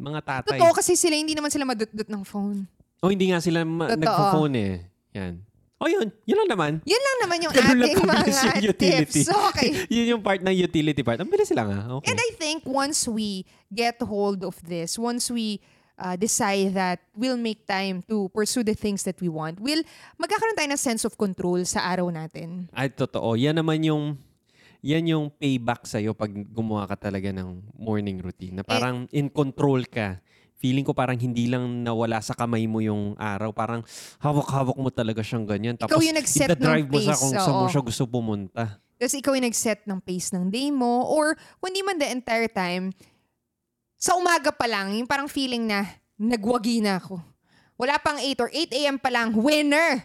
[0.04, 0.58] mga tatay.
[0.58, 2.66] Totoo kasi sila, hindi naman sila madut-dut ng phone.
[3.00, 4.02] Oh, hindi nga sila ma- Totoo.
[4.02, 4.74] nagpo-phone eh.
[5.16, 5.34] Yan.
[5.80, 6.12] Oh, yun.
[6.28, 6.72] Yun lang naman.
[6.84, 9.22] Yun lang naman yung Ganun lang ating kabilis mga yung utility.
[9.24, 9.32] tips.
[9.32, 9.70] Okay.
[9.96, 11.16] yun yung part ng utility part.
[11.18, 11.84] Ang bilis lang ah.
[11.98, 12.12] Okay.
[12.12, 15.64] And I think once we get hold of this, once we
[15.96, 19.80] uh, decide that we'll make time to pursue the things that we want, we'll
[20.20, 22.68] magkakaroon tayo ng sense of control sa araw natin.
[22.76, 23.40] Ay, totoo.
[23.40, 24.20] Yan naman yung
[24.80, 28.60] yan yung payback sa'yo pag gumawa ka talaga ng morning routine.
[28.60, 30.20] Na Eh, parang in control ka.
[30.60, 33.56] Feeling ko parang hindi lang nawala sa kamay mo yung araw.
[33.56, 33.80] Parang
[34.20, 35.80] hawak-hawak mo talaga siyang ganyan.
[35.80, 38.64] Tapos yung nag-set ng drive mo sa pace, kung saan mo siya gusto pumunta.
[39.00, 42.52] Tapos ikaw yung nag-set ng pace ng day mo or kung di man the entire
[42.52, 42.92] time,
[43.96, 45.88] sa umaga pa lang, yung parang feeling na
[46.20, 47.24] nagwagi na ako.
[47.80, 48.98] Wala pang 8 or 8 a.m.
[49.00, 50.04] pa lang, winner!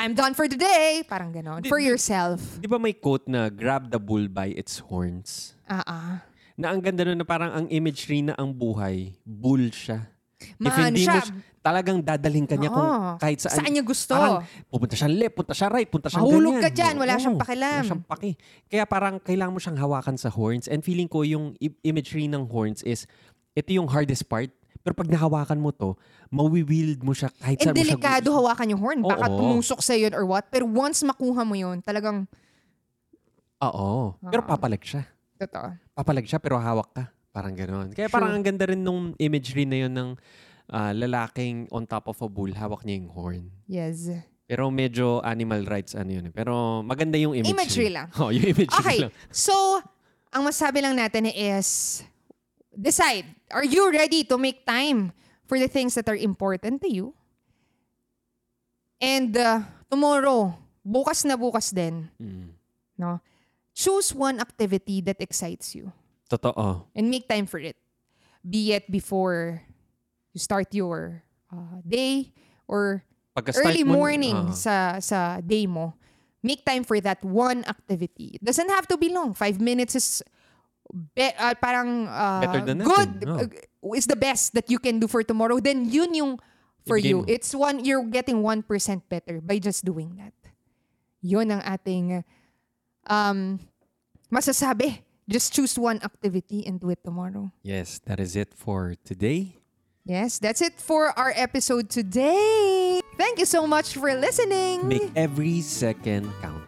[0.00, 1.04] I'm done for the day!
[1.04, 1.60] Parang ganon.
[1.60, 2.40] Di- For yourself.
[2.56, 5.52] Di ba may quote na grab the bull by its horns?
[5.68, 6.14] Ah, ah.
[6.60, 10.04] Na ang ganda nun na parang ang imagery na ang buhay, bull siya.
[10.38, 11.14] If Maano hindi siya.
[11.14, 13.10] mo, siya- talagang dadaling ka niya kung Oo.
[13.16, 13.56] kahit saan.
[13.58, 14.12] Saan niya gusto.
[14.12, 16.64] Parang pupunta siya left, punta siya right, punta siya Mahulog ganyan.
[16.64, 17.76] ka dyan, wala siyang pakialam.
[17.76, 18.30] Wala siyang paki.
[18.66, 20.64] Kaya parang kailangan mo siyang hawakan sa horns.
[20.64, 23.04] And feeling ko yung i- imagery ng horns is,
[23.52, 24.48] ito yung hardest part.
[24.80, 25.92] Pero pag nahawakan mo to,
[26.30, 28.38] mawi-wield mo siya kahit And saan mo siya delikado gusto.
[28.38, 28.98] hawakan yung horn.
[29.02, 29.36] Baka Oo.
[29.38, 30.48] tumusok sa yun or what.
[30.48, 32.24] Pero once makuha mo yun, talagang,
[33.60, 34.16] Oo.
[34.22, 34.48] Pero Oo.
[34.48, 35.04] papalag siya.
[35.40, 35.68] Totoo.
[35.92, 37.04] papalag siya pero hawak ka.
[37.30, 37.94] Parang gano'n.
[37.94, 38.36] Kaya parang True.
[38.36, 40.10] ang ganda rin nung imagery na yun ng
[40.68, 43.42] ah, lalaking on top of a bull, hawak niya yung horn.
[43.64, 44.10] Yes.
[44.44, 46.26] Pero medyo animal rights ano yun.
[46.26, 46.34] eh.
[46.34, 47.54] Pero maganda yung imagery.
[47.54, 48.06] Imagery lang.
[48.18, 48.98] Oh, yung imagery Okay.
[49.06, 49.14] lang.
[49.30, 49.54] So,
[50.28, 52.02] ang masabi lang natin is,
[52.70, 53.30] decide.
[53.50, 55.14] Are you ready to make time
[55.46, 57.14] for the things that are important to you?
[59.00, 62.52] And uh, tomorrow, bukas na bukas din, Mm.
[62.98, 63.22] no?
[63.80, 65.96] Choose one activity that excites you
[66.28, 66.84] Totoo.
[66.92, 67.80] and make time for it.
[68.44, 69.64] Be it before
[70.36, 72.36] you start your uh, day
[72.68, 73.04] or
[73.56, 74.52] early mo- morning ah.
[74.52, 75.96] sa sa day mo,
[76.44, 78.36] make time for that one activity.
[78.36, 79.32] It doesn't have to be long.
[79.32, 80.08] Five minutes is
[81.16, 83.10] be, uh, parang uh, Better than good.
[83.24, 83.36] nothing, no?
[83.48, 85.56] uh, is the best that you can do for tomorrow.
[85.60, 86.32] Then yun yung
[86.86, 87.24] for you.
[87.24, 87.28] mo.
[87.28, 88.66] It's one you're getting 1%
[89.08, 90.36] better by just doing that.
[91.20, 92.24] Yun ang ating
[93.08, 93.60] um
[94.32, 95.02] masasabi.
[95.28, 97.52] Just choose one activity and do it tomorrow.
[97.62, 99.58] Yes, that is it for today.
[100.04, 103.00] Yes, that's it for our episode today.
[103.14, 104.88] Thank you so much for listening.
[104.88, 106.64] Make every second count.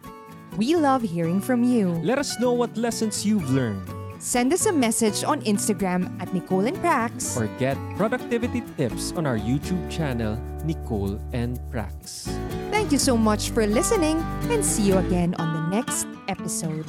[0.57, 1.97] We love hearing from you.
[2.05, 3.83] Let us know what lessons you've learned
[4.23, 7.35] Send us a message on Instagram at Nicole and Prax.
[7.37, 12.31] or get productivity tips on our YouTube channel, Nicole and Prax.
[12.71, 16.87] Thank you so much for listening and see you again on the next episode.